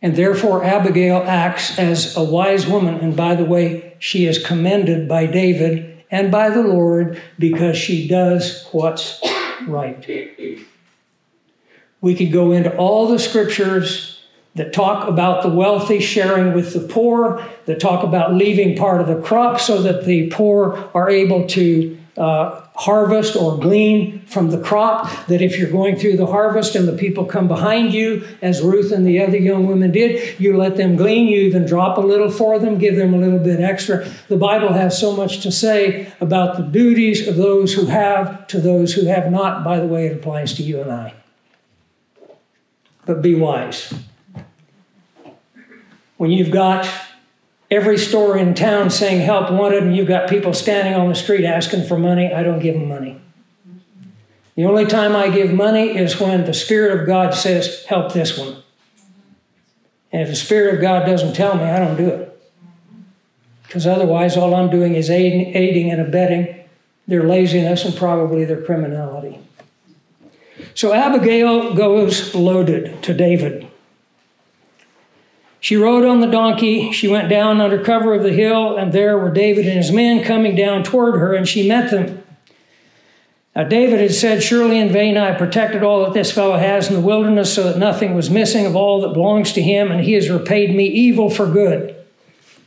[0.00, 3.00] And therefore, Abigail acts as a wise woman.
[3.00, 8.08] And by the way, she is commended by David and by the Lord because she
[8.08, 9.20] does what's
[9.66, 10.02] right.
[12.02, 14.20] We could go into all the scriptures
[14.56, 19.06] that talk about the wealthy sharing with the poor, that talk about leaving part of
[19.06, 24.60] the crop so that the poor are able to uh, harvest or glean from the
[24.60, 25.26] crop.
[25.28, 28.90] That if you're going through the harvest and the people come behind you, as Ruth
[28.90, 31.28] and the other young women did, you let them glean.
[31.28, 34.06] You even drop a little for them, give them a little bit extra.
[34.28, 38.60] The Bible has so much to say about the duties of those who have to
[38.60, 39.62] those who have not.
[39.62, 41.14] By the way, it applies to you and I.
[43.04, 43.92] But be wise.
[46.16, 46.88] When you've got
[47.70, 51.44] every store in town saying help wanted, and you've got people standing on the street
[51.44, 53.20] asking for money, I don't give them money.
[54.54, 58.36] The only time I give money is when the Spirit of God says, help this
[58.36, 58.62] one.
[60.12, 62.28] And if the Spirit of God doesn't tell me, I don't do it.
[63.62, 66.66] Because otherwise, all I'm doing is aiding, aiding and abetting
[67.08, 69.38] their laziness and probably their criminality.
[70.74, 73.68] So Abigail goes loaded to David.
[75.60, 76.90] She rode on the donkey.
[76.90, 80.24] She went down under cover of the hill, and there were David and his men
[80.24, 82.22] coming down toward her, and she met them.
[83.54, 86.94] Now, David had said, Surely in vain I protected all that this fellow has in
[86.94, 90.14] the wilderness, so that nothing was missing of all that belongs to him, and he
[90.14, 91.94] has repaid me evil for good.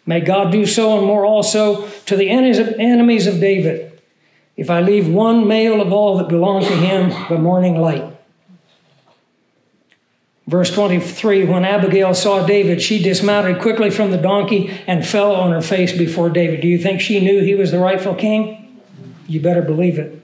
[0.06, 3.95] May God do so and more also to the enemies of David,
[4.58, 8.16] if I leave one male of all that belong to him by morning light.
[10.48, 15.52] Verse 23 When Abigail saw David, she dismounted quickly from the donkey and fell on
[15.52, 16.62] her face before David.
[16.62, 18.80] Do you think she knew he was the rightful king?
[19.28, 20.22] You better believe it.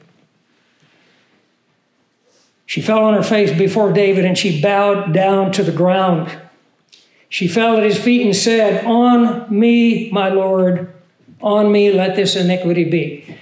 [2.65, 6.31] She fell on her face before David and she bowed down to the ground.
[7.27, 10.93] She fell at his feet and said, On me, my Lord,
[11.41, 13.37] on me let this iniquity be.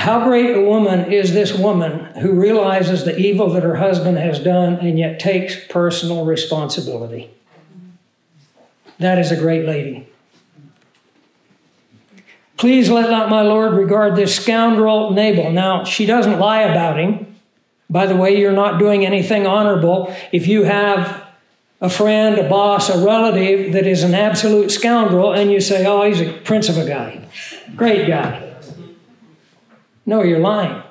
[0.00, 4.38] How great a woman is this woman who realizes the evil that her husband has
[4.38, 7.28] done and yet takes personal responsibility?
[8.98, 10.08] That is a great lady.
[12.56, 15.52] Please let not my Lord regard this scoundrel Nabal.
[15.52, 17.36] Now, she doesn't lie about him.
[17.90, 21.26] By the way, you're not doing anything honorable if you have
[21.82, 26.04] a friend, a boss, a relative that is an absolute scoundrel and you say, oh,
[26.04, 27.22] he's a prince of a guy,
[27.76, 28.49] great guy.
[30.06, 30.82] No, you're lying.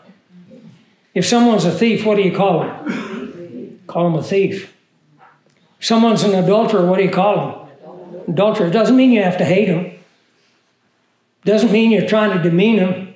[1.14, 3.82] If someone's a thief, what do you call him?
[3.88, 4.74] Call him a thief.
[5.80, 8.34] If someone's an adulterer, what do you call him?
[8.34, 8.70] Adulterer.
[8.70, 9.99] Doesn't mean you have to hate him.
[11.43, 13.16] Doesn't mean you're trying to demean them.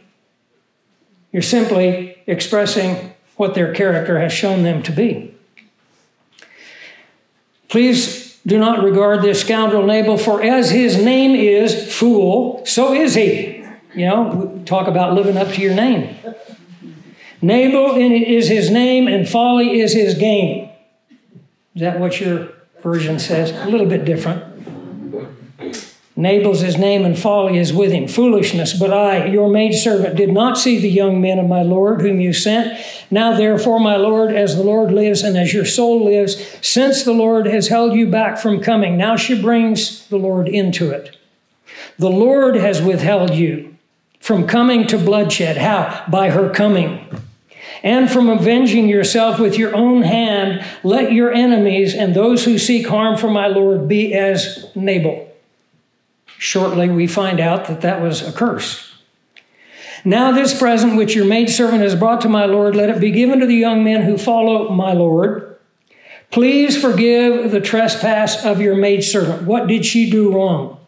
[1.31, 5.33] You're simply expressing what their character has shown them to be.
[7.69, 13.15] Please do not regard this scoundrel Nabal, for as his name is fool, so is
[13.15, 13.62] he.
[13.95, 16.15] You know, talk about living up to your name.
[17.41, 20.69] Nabal is his name, and folly is his game.
[21.75, 22.49] Is that what your
[22.81, 23.51] version says?
[23.51, 24.43] A little bit different.
[26.15, 28.07] Nabal's his name, and folly is with him.
[28.07, 32.21] Foolishness, but I, your maidservant, did not see the young men of my Lord whom
[32.21, 32.79] you sent.
[33.09, 37.13] Now, therefore, my Lord, as the Lord lives and as your soul lives, since the
[37.13, 41.17] Lord has held you back from coming, now she brings the Lord into it.
[41.97, 43.72] The Lord has withheld you
[44.23, 45.57] from coming to bloodshed.
[45.57, 46.05] How?
[46.07, 47.05] By her coming.
[47.83, 52.87] And from avenging yourself with your own hand, let your enemies and those who seek
[52.87, 55.29] harm for my Lord be as Nabal.
[56.37, 58.93] Shortly, we find out that that was a curse.
[60.05, 63.41] Now, this present which your maidservant has brought to my Lord, let it be given
[63.41, 65.59] to the young men who follow my Lord.
[66.31, 69.43] Please forgive the trespass of your maidservant.
[69.43, 70.79] What did she do wrong?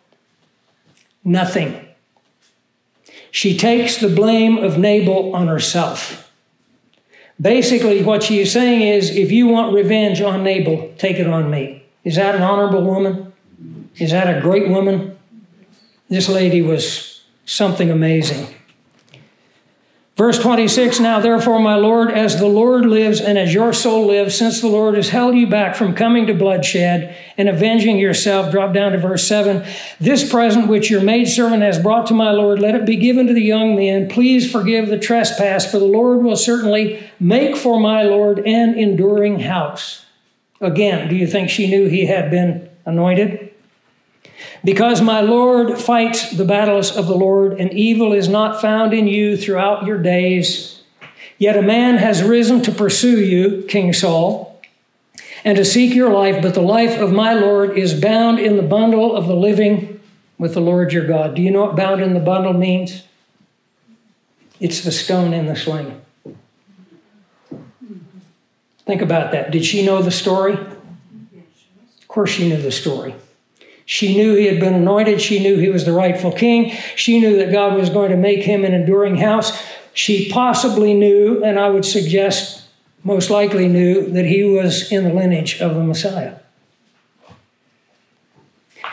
[1.26, 1.85] Nothing.
[3.36, 6.32] She takes the blame of Nabal on herself.
[7.40, 11.52] Basically, what she is saying is if you want revenge on Nabal, take it on
[11.52, 11.84] me.
[12.06, 13.34] Is that an honorable woman?
[13.98, 15.18] Is that a great woman?
[16.08, 18.56] This lady was something amazing.
[20.16, 24.36] Verse 26 Now, therefore, my Lord, as the Lord lives and as your soul lives,
[24.36, 28.74] since the Lord has held you back from coming to bloodshed and avenging yourself, drop
[28.74, 29.66] down to verse 7.
[30.00, 33.34] This present which your maidservant has brought to my Lord, let it be given to
[33.34, 34.08] the young men.
[34.08, 39.42] Please forgive the trespass, for the Lord will certainly make for my Lord an enduring
[39.42, 40.06] house.
[40.62, 43.45] Again, do you think she knew he had been anointed?
[44.66, 49.08] Because my Lord fights the battles of the Lord, and evil is not found in
[49.08, 50.82] you throughout your days.
[51.38, 54.60] Yet a man has risen to pursue you, King Saul,
[55.44, 58.64] and to seek your life, but the life of my Lord is bound in the
[58.64, 60.02] bundle of the living
[60.40, 61.36] with the Lord your God.
[61.36, 63.04] Do you know what bound in the bundle means?
[64.60, 66.02] It's the stone in the sling.
[68.88, 69.52] Think about that.
[69.52, 70.54] Did she know the story?
[70.54, 73.14] Of course, she knew the story.
[73.86, 75.22] She knew he had been anointed.
[75.22, 76.72] She knew he was the rightful king.
[76.96, 79.62] She knew that God was going to make him an enduring house.
[79.94, 82.64] She possibly knew, and I would suggest
[83.04, 86.38] most likely knew, that he was in the lineage of the Messiah.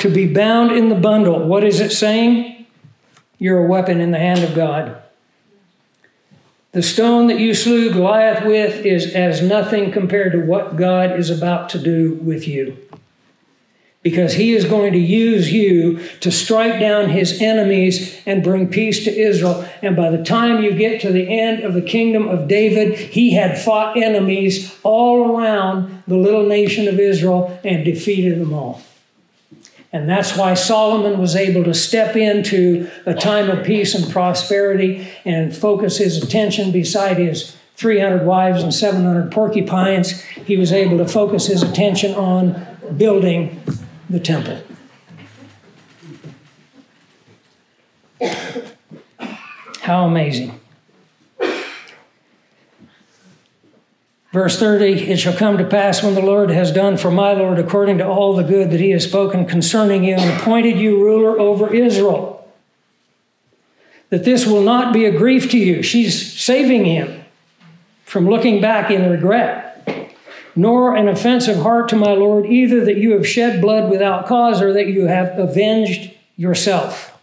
[0.00, 2.66] To be bound in the bundle, what is it saying?
[3.38, 5.00] You're a weapon in the hand of God.
[6.72, 11.30] The stone that you slew Goliath with is as nothing compared to what God is
[11.30, 12.76] about to do with you
[14.02, 19.04] because he is going to use you to strike down his enemies and bring peace
[19.04, 19.68] to Israel.
[19.80, 23.34] And by the time you get to the end of the kingdom of David, he
[23.34, 28.82] had fought enemies all around the little nation of Israel and defeated them all.
[29.92, 35.06] And that's why Solomon was able to step into a time of peace and prosperity
[35.24, 40.22] and focus his attention beside his 300 wives and 700 porcupines.
[40.22, 43.62] He was able to focus his attention on building
[44.12, 44.62] the temple.
[49.80, 50.60] How amazing.
[54.32, 57.58] Verse 30 It shall come to pass when the Lord has done for my Lord
[57.58, 61.40] according to all the good that he has spoken concerning you and appointed you ruler
[61.40, 62.46] over Israel,
[64.10, 65.82] that this will not be a grief to you.
[65.82, 67.24] She's saving him
[68.04, 69.71] from looking back in regret
[70.54, 74.60] nor an offensive heart to my Lord, either that you have shed blood without cause
[74.60, 77.18] or that you have avenged yourself.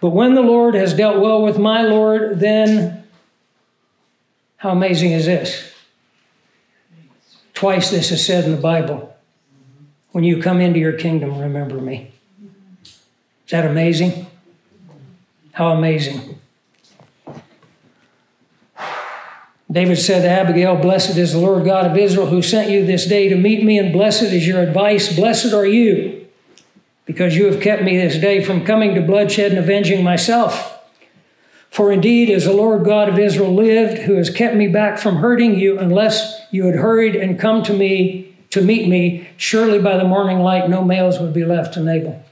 [0.00, 3.04] But when the Lord has dealt well with my Lord, then
[4.58, 5.72] how amazing is this?
[7.54, 9.16] Twice this is said in the Bible.
[10.12, 12.12] When you come into your kingdom, remember me.
[12.84, 14.26] Is that amazing?
[15.52, 16.38] How amazing.
[19.76, 23.04] David said to Abigail, Blessed is the Lord God of Israel who sent you this
[23.04, 25.14] day to meet me, and blessed is your advice.
[25.14, 26.26] Blessed are you
[27.04, 30.82] because you have kept me this day from coming to bloodshed and avenging myself.
[31.68, 35.16] For indeed, as the Lord God of Israel lived, who has kept me back from
[35.16, 39.98] hurting you, unless you had hurried and come to me to meet me, surely by
[39.98, 42.24] the morning light no males would be left to Nabal.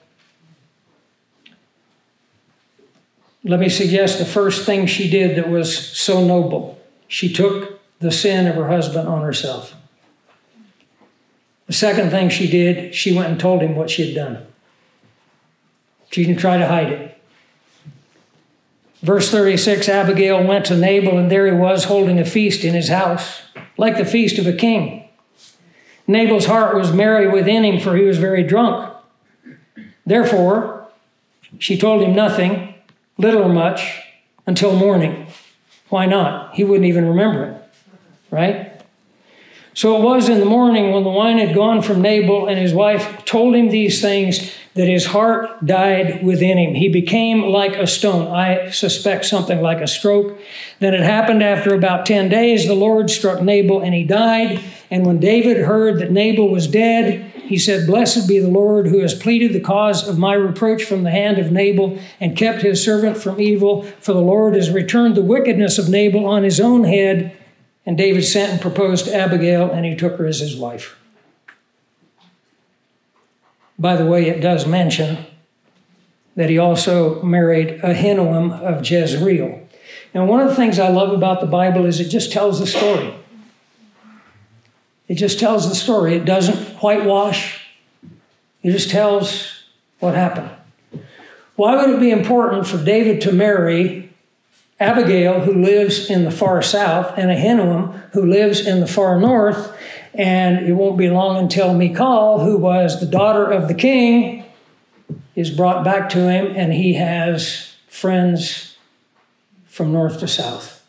[3.44, 6.80] Let me suggest the first thing she did that was so noble.
[7.14, 9.76] She took the sin of her husband on herself.
[11.68, 14.44] The second thing she did, she went and told him what she had done.
[16.10, 17.22] She didn't try to hide it.
[19.00, 22.88] Verse 36 Abigail went to Nabal, and there he was holding a feast in his
[22.88, 23.42] house,
[23.78, 25.08] like the feast of a king.
[26.08, 28.92] Nabal's heart was merry within him, for he was very drunk.
[30.04, 30.88] Therefore,
[31.60, 32.74] she told him nothing,
[33.18, 34.02] little or much,
[34.48, 35.28] until morning.
[35.94, 36.56] Why not?
[36.56, 37.62] He wouldn't even remember it,
[38.32, 38.82] right?
[39.74, 42.74] So it was in the morning when the wine had gone from Nabal and his
[42.74, 46.74] wife told him these things that his heart died within him.
[46.74, 48.26] He became like a stone.
[48.34, 50.36] I suspect something like a stroke.
[50.80, 54.58] Then it happened after about 10 days, the Lord struck Nabal and he died.
[54.90, 59.00] And when David heard that Nabal was dead, he said, Blessed be the Lord who
[59.00, 62.82] has pleaded the cause of my reproach from the hand of Nabal and kept his
[62.82, 66.84] servant from evil, for the Lord has returned the wickedness of Nabal on his own
[66.84, 67.36] head.
[67.86, 70.96] And David sent and proposed to Abigail, and he took her as his wife.
[73.78, 75.26] By the way, it does mention
[76.36, 79.60] that he also married Ahinoam of Jezreel.
[80.14, 82.66] Now, one of the things I love about the Bible is it just tells the
[82.66, 83.14] story.
[85.08, 86.14] It just tells the story.
[86.14, 87.60] It doesn't whitewash,
[88.62, 89.64] it just tells
[89.98, 90.50] what happened.
[91.56, 94.04] Why would it be important for David to marry
[94.80, 99.74] Abigail, who lives in the far south, and Ahinoam, who lives in the far north.
[100.12, 104.44] And it won't be long until Michal, who was the daughter of the king,
[105.34, 108.76] is brought back to him, and he has friends
[109.66, 110.84] from north to south.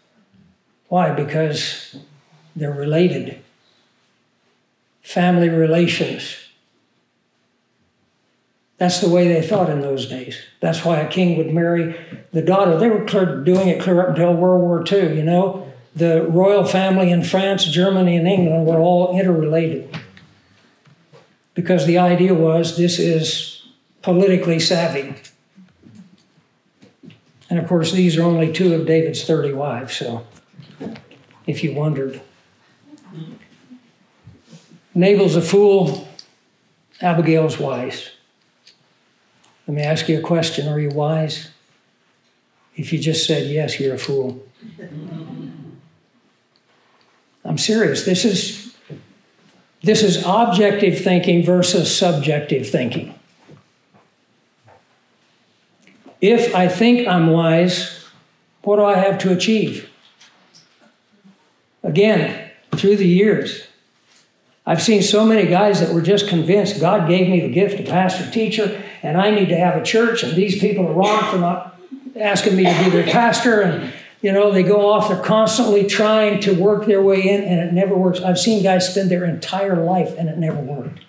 [0.87, 1.11] Why?
[1.11, 1.95] Because
[2.55, 3.41] they're related.
[5.05, 6.35] Family relations.
[8.77, 10.39] That's the way they thought in those days.
[10.61, 11.95] That's why a king would marry
[12.31, 12.75] the daughter.
[12.75, 15.71] They were clear, doing it clear up until World War II, you know.
[15.95, 19.95] The royal family in France, Germany, and England were all interrelated.
[21.53, 23.63] Because the idea was this is
[24.01, 25.17] politically savvy.
[27.47, 30.25] And of course, these are only two of David's 30 wives, so
[31.45, 32.21] if you wondered.
[34.95, 36.07] Nabal's a fool,
[37.01, 38.11] Abigail's wise.
[39.67, 41.49] Let me ask you a question Are you wise?
[42.75, 44.41] If you just said yes, you're a fool.
[47.45, 48.05] I'm serious.
[48.05, 48.75] This is
[49.83, 53.13] this is objective thinking versus subjective thinking.
[56.21, 58.07] If I think I'm wise,
[58.63, 59.91] what do I have to achieve?
[61.83, 63.64] Again, through the years,
[64.65, 67.85] I've seen so many guys that were just convinced God gave me the gift of
[67.85, 71.37] pastor teacher and I need to have a church and these people are wrong for
[71.37, 71.79] not
[72.15, 76.39] asking me to be their pastor and you know they go off they're constantly trying
[76.41, 78.21] to work their way in and it never works.
[78.21, 81.01] I've seen guys spend their entire life and it never worked.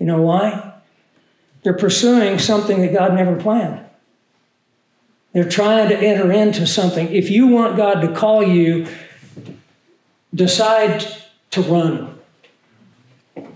[0.00, 0.72] You know why?
[1.62, 3.80] They're pursuing something that God never planned.
[5.32, 7.12] They're trying to enter into something.
[7.12, 8.86] If you want God to call you,
[10.32, 11.06] decide
[11.50, 12.13] to run.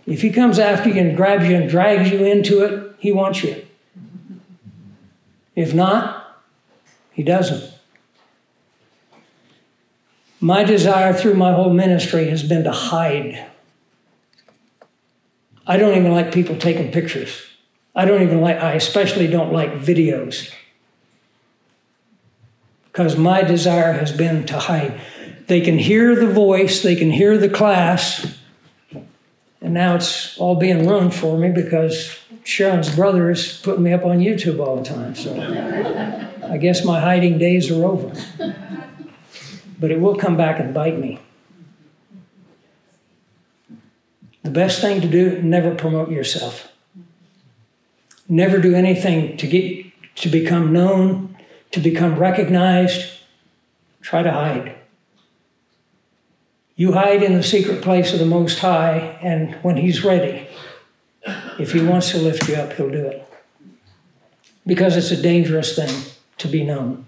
[0.08, 3.44] If he comes after you and grabs you and drags you into it, he wants
[3.44, 3.66] you.
[5.54, 6.40] If not,
[7.12, 7.70] he doesn't.
[10.40, 13.46] My desire through my whole ministry has been to hide.
[15.66, 17.42] I don't even like people taking pictures.
[17.94, 20.54] I don't even like, I especially don't like videos.
[22.86, 24.98] Because my desire has been to hide.
[25.48, 28.37] They can hear the voice, they can hear the class,
[29.60, 34.04] and now it's all being ruined for me because Sharon's brother is putting me up
[34.04, 35.14] on YouTube all the time.
[35.14, 35.34] So
[36.44, 38.12] I guess my hiding days are over.
[39.80, 41.20] But it will come back and bite me.
[44.42, 46.72] The best thing to do, never promote yourself.
[48.28, 49.86] Never do anything to get
[50.16, 51.36] to become known,
[51.72, 53.20] to become recognized.
[54.00, 54.77] Try to hide.
[56.78, 60.46] You hide in the secret place of the Most High, and when He's ready,
[61.58, 63.28] if He wants to lift you up, He'll do it.
[64.64, 67.06] Because it's a dangerous thing to be known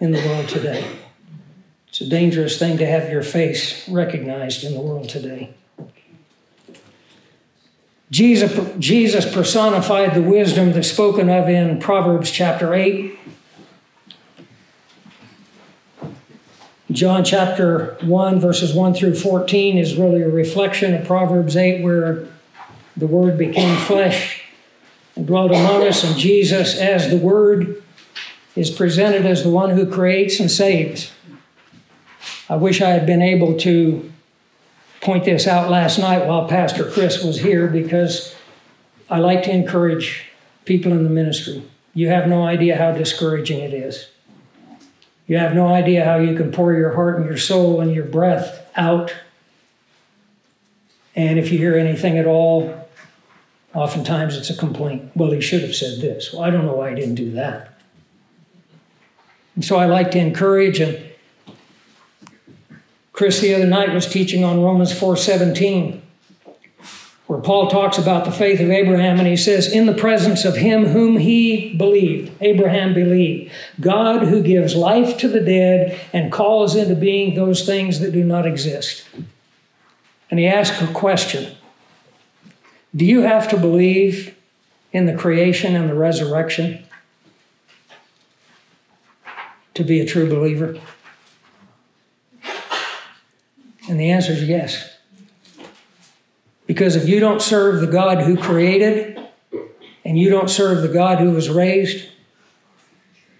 [0.00, 0.84] in the world today.
[1.86, 5.54] It's a dangerous thing to have your face recognized in the world today.
[8.10, 13.16] Jesus, Jesus personified the wisdom that's spoken of in Proverbs chapter 8.
[16.92, 22.26] John chapter 1, verses 1 through 14 is really a reflection of Proverbs 8, where
[22.96, 24.44] the Word became flesh
[25.16, 27.82] and dwelt among us, and Jesus, as the Word,
[28.56, 31.12] is presented as the one who creates and saves.
[32.48, 34.12] I wish I had been able to
[35.00, 38.34] point this out last night while Pastor Chris was here because
[39.08, 40.26] I like to encourage
[40.64, 41.62] people in the ministry.
[41.94, 44.11] You have no idea how discouraging it is.
[45.26, 48.04] You have no idea how you can pour your heart and your soul and your
[48.04, 49.14] breath out.
[51.14, 52.88] And if you hear anything at all,
[53.74, 55.12] oftentimes it's a complaint.
[55.14, 56.32] Well, he should have said this.
[56.32, 57.78] Well, I don't know why he didn't do that.
[59.54, 60.98] And so I like to encourage and
[63.12, 66.01] Chris the other night was teaching on Romans 4:17
[67.32, 70.54] where Paul talks about the faith of Abraham and he says in the presence of
[70.54, 76.76] him whom he believed Abraham believed God who gives life to the dead and calls
[76.76, 79.06] into being those things that do not exist.
[80.30, 81.56] And he asks a question.
[82.94, 84.36] Do you have to believe
[84.92, 86.84] in the creation and the resurrection
[89.72, 90.78] to be a true believer?
[93.88, 94.91] And the answer is yes.
[96.72, 99.20] Because if you don't serve the God who created
[100.06, 102.08] and you don't serve the God who was raised,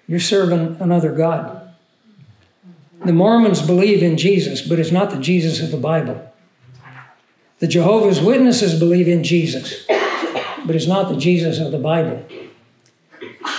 [0.06, 1.72] you're serving another God.
[3.02, 6.30] The Mormons believe in Jesus, but it's not the Jesus of the Bible.
[7.60, 9.86] The Jehovah's Witnesses believe in Jesus,
[10.66, 12.22] but it's not the Jesus of the Bible.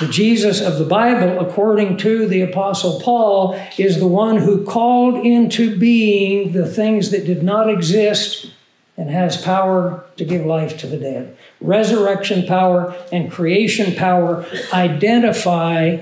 [0.01, 5.26] The Jesus of the Bible, according to the Apostle Paul, is the one who called
[5.26, 8.51] into being the things that did not exist
[8.95, 11.37] and has power to give life to the dead.
[11.59, 16.01] Resurrection power and creation power identify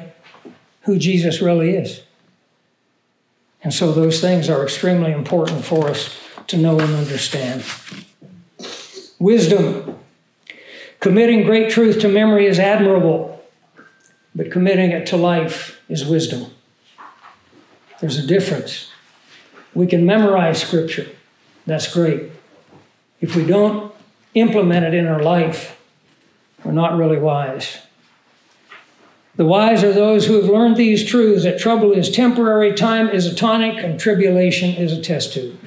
[0.83, 2.03] who Jesus really is.
[3.63, 6.17] And so those things are extremely important for us
[6.47, 7.63] to know and understand.
[9.19, 9.99] Wisdom.
[10.99, 13.31] Committing great truth to memory is admirable
[14.33, 16.47] but committing it to life is wisdom.
[17.99, 18.91] There's a difference.
[19.73, 21.07] We can memorize Scripture,
[21.65, 22.31] that's great.
[23.21, 23.93] If we don't
[24.33, 25.79] implement it in our life,
[26.63, 27.77] we're not really wise.
[29.35, 33.27] The wise are those who have learned these truths that trouble is temporary, time is
[33.27, 35.57] a tonic, and tribulation is a test tube.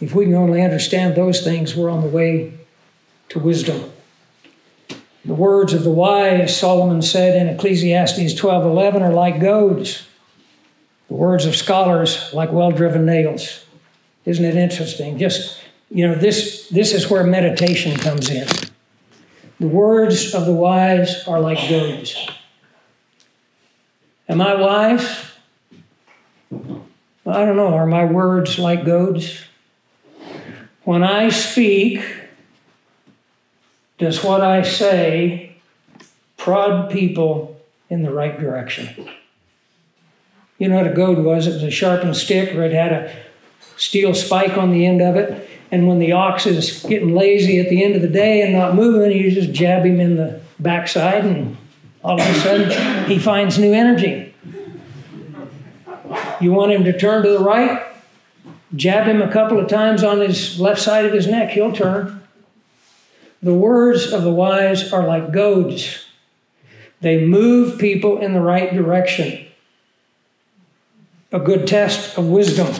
[0.00, 2.54] If we can only understand those things, we're on the way
[3.28, 3.92] to wisdom.
[5.24, 10.08] The words of the wise, Solomon said in Ecclesiastes 12 11, are like goads.
[11.06, 13.64] The words of scholars, like well driven nails.
[14.24, 15.18] Isn't it interesting?
[15.18, 15.60] Just,
[15.90, 18.46] you know, this, this is where meditation comes in.
[19.58, 22.16] The words of the wise are like goads.
[24.28, 25.24] Am I wise?
[26.50, 27.74] I don't know.
[27.74, 29.40] Are my words like goads?
[30.84, 32.02] When I speak,
[33.98, 35.56] does what I say
[36.36, 39.08] prod people in the right direction?
[40.58, 41.46] You know what a goad was?
[41.46, 43.14] It was a sharpened stick where it had a
[43.82, 45.48] steel spike on the end of it.
[45.72, 48.74] And when the ox is getting lazy at the end of the day and not
[48.74, 51.56] moving, you just jab him in the backside, and
[52.04, 54.34] all of a sudden he finds new energy.
[56.40, 57.82] You want him to turn to the right?
[58.76, 62.22] Jab him a couple of times on his left side of his neck, he'll turn.
[63.42, 66.04] The words of the wise are like goads,
[67.00, 69.46] they move people in the right direction.
[71.32, 72.72] A good test of wisdom.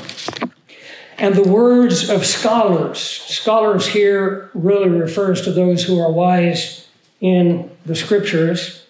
[1.23, 6.89] And the words of scholars, scholars here really refers to those who are wise
[7.20, 8.85] in the scriptures,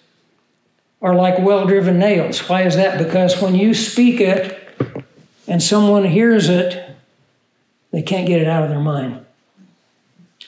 [0.99, 2.39] are like well driven nails.
[2.49, 2.97] Why is that?
[2.97, 4.57] Because when you speak it
[5.47, 6.95] and someone hears it,
[7.91, 9.23] they can't get it out of their mind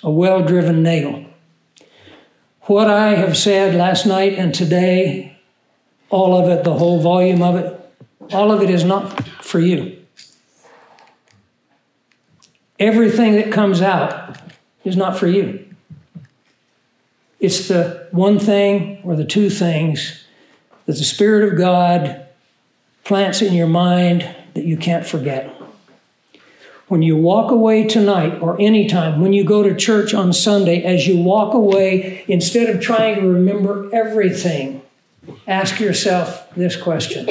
[0.01, 1.23] a well driven nail.
[2.61, 5.37] What I have said last night and today,
[6.09, 7.79] all of it, the whole volume of it,
[8.33, 10.04] all of it is not for you.
[12.79, 14.37] Everything that comes out
[14.83, 15.65] is not for you.
[17.39, 20.25] It's the one thing or the two things
[20.85, 22.25] that the Spirit of God
[23.03, 25.49] plants in your mind that you can't forget.
[26.87, 31.07] When you walk away tonight or anytime, when you go to church on Sunday, as
[31.07, 34.81] you walk away, instead of trying to remember everything,
[35.47, 37.27] ask yourself this question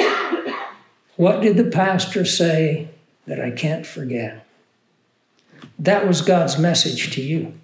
[1.17, 2.89] What did the pastor say
[3.27, 4.44] that I can't forget?
[5.79, 7.55] That was God's message to you.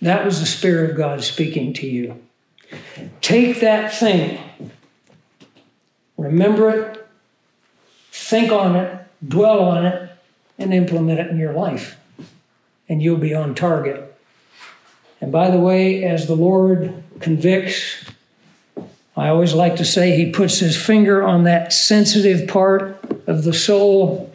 [0.00, 2.22] That was the Spirit of God speaking to you.
[3.20, 4.38] Take that thing,
[6.16, 7.08] remember it,
[8.12, 10.10] think on it, dwell on it,
[10.58, 11.96] and implement it in your life.
[12.88, 14.14] And you'll be on target.
[15.20, 18.04] And by the way, as the Lord convicts,
[19.16, 23.52] I always like to say he puts his finger on that sensitive part of the
[23.52, 24.32] soul.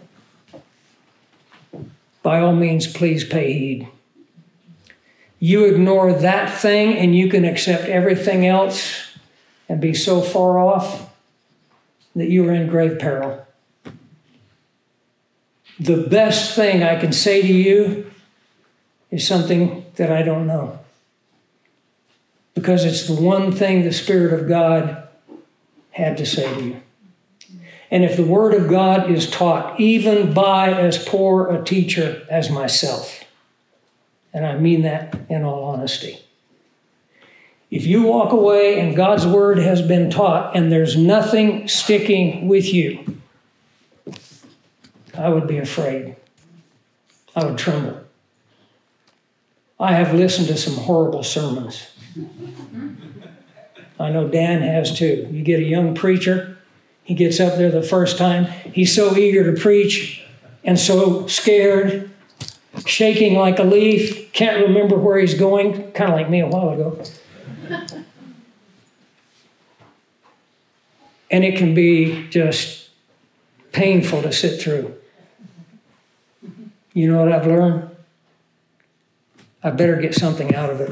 [2.24, 3.88] By all means, please pay heed.
[5.40, 9.12] You ignore that thing and you can accept everything else
[9.68, 11.14] and be so far off
[12.16, 13.46] that you are in grave peril.
[15.80, 18.10] The best thing I can say to you
[19.12, 20.80] is something that I don't know.
[22.54, 25.10] Because it's the one thing the Spirit of God
[25.92, 26.82] had to say to you.
[27.94, 32.50] And if the Word of God is taught even by as poor a teacher as
[32.50, 33.24] myself,
[34.34, 36.20] and I mean that in all honesty.
[37.70, 42.74] If you walk away and God's word has been taught and there's nothing sticking with
[42.74, 43.22] you,
[45.16, 46.16] I would be afraid.
[47.36, 48.04] I would tremble.
[49.80, 51.92] I have listened to some horrible sermons.
[54.00, 55.28] I know Dan has too.
[55.32, 56.53] You get a young preacher,
[57.04, 60.24] he gets up there the first time, he's so eager to preach
[60.64, 62.10] and so scared
[62.86, 66.70] shaking like a leaf, can't remember where he's going, kind of like me a while
[66.70, 67.04] ago.
[71.30, 72.90] and it can be just
[73.72, 74.96] painful to sit through.
[76.94, 77.90] You know what I've learned?
[79.64, 80.92] I better get something out of it.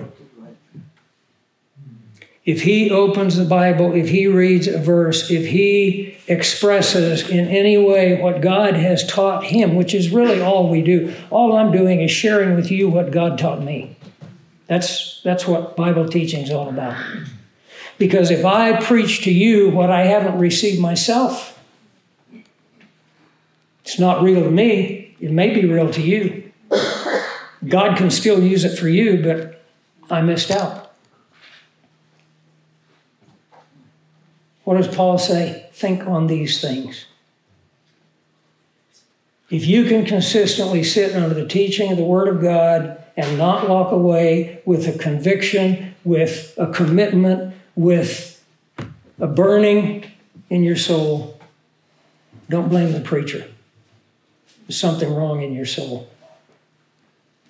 [2.44, 7.78] If he opens the Bible, if he reads a verse, if he expresses in any
[7.78, 12.02] way what God has taught him, which is really all we do, all I'm doing
[12.02, 13.96] is sharing with you what God taught me.
[14.66, 16.98] That's, that's what Bible teaching is all about.
[18.00, 21.60] Because if I preach to you what I haven't received myself,
[23.84, 25.16] it's not real to me.
[25.20, 26.52] It may be real to you.
[27.68, 29.62] God can still use it for you, but
[30.10, 30.91] I missed out.
[34.72, 35.68] What does Paul say?
[35.74, 37.06] Think on these things.
[39.50, 43.68] If you can consistently sit under the teaching of the Word of God and not
[43.68, 48.42] walk away with a conviction, with a commitment, with
[49.20, 50.10] a burning
[50.50, 51.38] in your soul,
[52.48, 53.52] don't blame the preacher.
[54.68, 56.10] There's something wrong in your soul.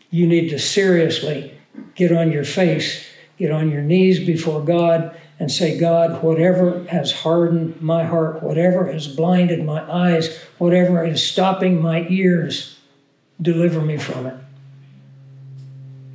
[0.09, 1.55] You need to seriously
[1.93, 3.05] get on your face,
[3.37, 8.91] get on your knees before God, and say, God, whatever has hardened my heart, whatever
[8.91, 12.77] has blinded my eyes, whatever is stopping my ears,
[13.41, 14.35] deliver me from it.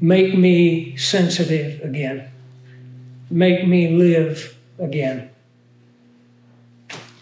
[0.01, 2.31] Make me sensitive again.
[3.29, 5.31] Make me live again.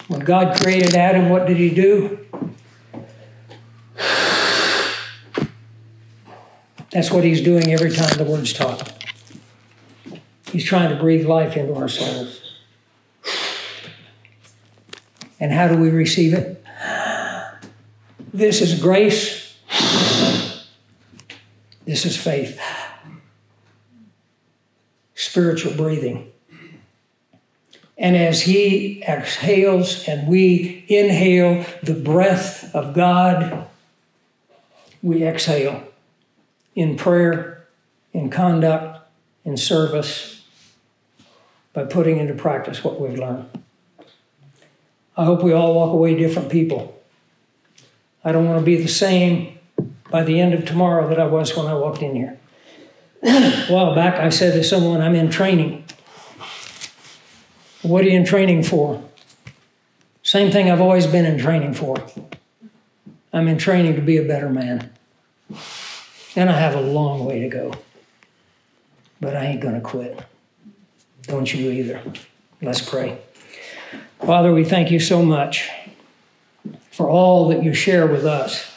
[0.09, 2.19] When God created Adam, what did he do?
[6.91, 9.04] That's what he's doing every time the word's taught.
[10.55, 12.41] He's trying to breathe life into our souls.
[15.41, 16.65] And how do we receive it?
[18.33, 19.59] This is grace.
[21.85, 22.61] This is faith.
[25.17, 26.31] Spiritual breathing.
[27.99, 33.67] And as He exhales and we inhale the breath of God,
[35.03, 35.83] we exhale
[36.77, 37.67] in prayer,
[38.13, 39.01] in conduct,
[39.45, 40.34] in service,
[41.75, 43.47] by putting into practice what we've learned.
[45.17, 46.99] I hope we all walk away different people.
[48.25, 49.59] I don't want to be the same
[50.11, 52.39] by the end of tomorrow that I was when I walked in here.
[53.23, 55.85] a while back, I said to someone, I'm in training.
[57.83, 59.03] What are you in training for?
[60.23, 61.97] Same thing I've always been in training for.
[63.33, 64.91] I'm in training to be a better man.
[66.37, 67.75] And I have a long way to go.
[69.21, 70.25] But I ain't going to quit.
[71.27, 72.03] Don't you either.
[72.61, 73.19] Let's pray.
[74.25, 75.71] Father, we thank you so much
[76.91, 78.71] for all that you share with us,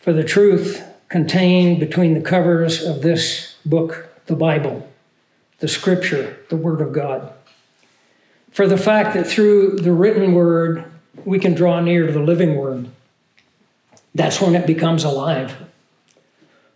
[0.00, 4.88] for the truth contained between the covers of this book, the Bible,
[5.58, 7.32] the Scripture, the Word of God,
[8.50, 10.84] for the fact that through the written Word,
[11.24, 12.88] we can draw near to the living Word.
[14.14, 15.56] That's when it becomes alive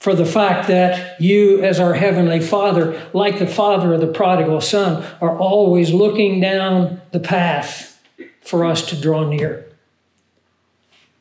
[0.06, 4.60] for the fact that you, as our Heavenly Father, like the Father of the prodigal
[4.60, 8.00] Son, are always looking down the path
[8.40, 9.68] for us to draw near.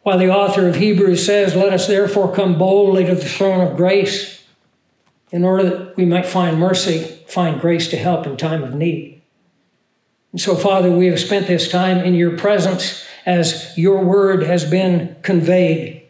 [0.03, 3.75] While the author of Hebrews says, Let us therefore come boldly to the throne of
[3.75, 4.43] grace,
[5.31, 9.19] in order that we might find mercy, find grace to help in time of need.
[10.31, 14.63] And so, Father, we have spent this time in your presence as your word has
[14.63, 16.04] been conveyed.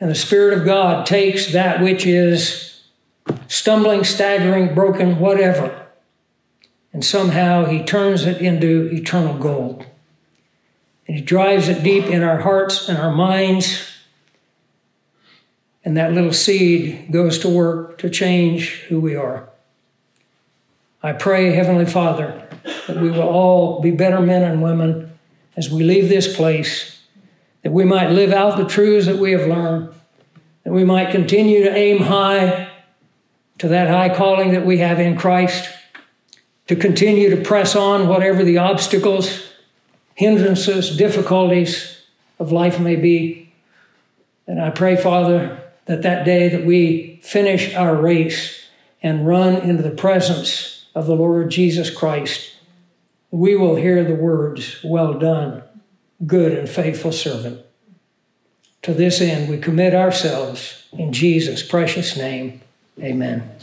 [0.00, 2.82] And the Spirit of God takes that which is
[3.48, 5.86] stumbling, staggering, broken, whatever,
[6.92, 9.86] and somehow He turns it into eternal gold.
[11.06, 13.92] And He drives it deep in our hearts and our minds.
[15.84, 19.48] And that little seed goes to work to change who we are.
[21.02, 22.48] I pray, Heavenly Father,
[22.86, 25.16] that we will all be better men and women
[25.56, 26.95] as we leave this place,
[27.66, 29.92] that we might live out the truths that we have learned,
[30.62, 32.70] that we might continue to aim high
[33.58, 35.68] to that high calling that we have in Christ,
[36.68, 39.48] to continue to press on whatever the obstacles,
[40.14, 42.02] hindrances, difficulties
[42.38, 43.52] of life may be.
[44.46, 48.64] And I pray, Father, that that day that we finish our race
[49.02, 52.48] and run into the presence of the Lord Jesus Christ,
[53.32, 55.64] we will hear the words, Well done,
[56.24, 57.60] good and faithful servant.
[58.82, 62.60] To this end, we commit ourselves in Jesus' precious name.
[63.00, 63.56] Amen.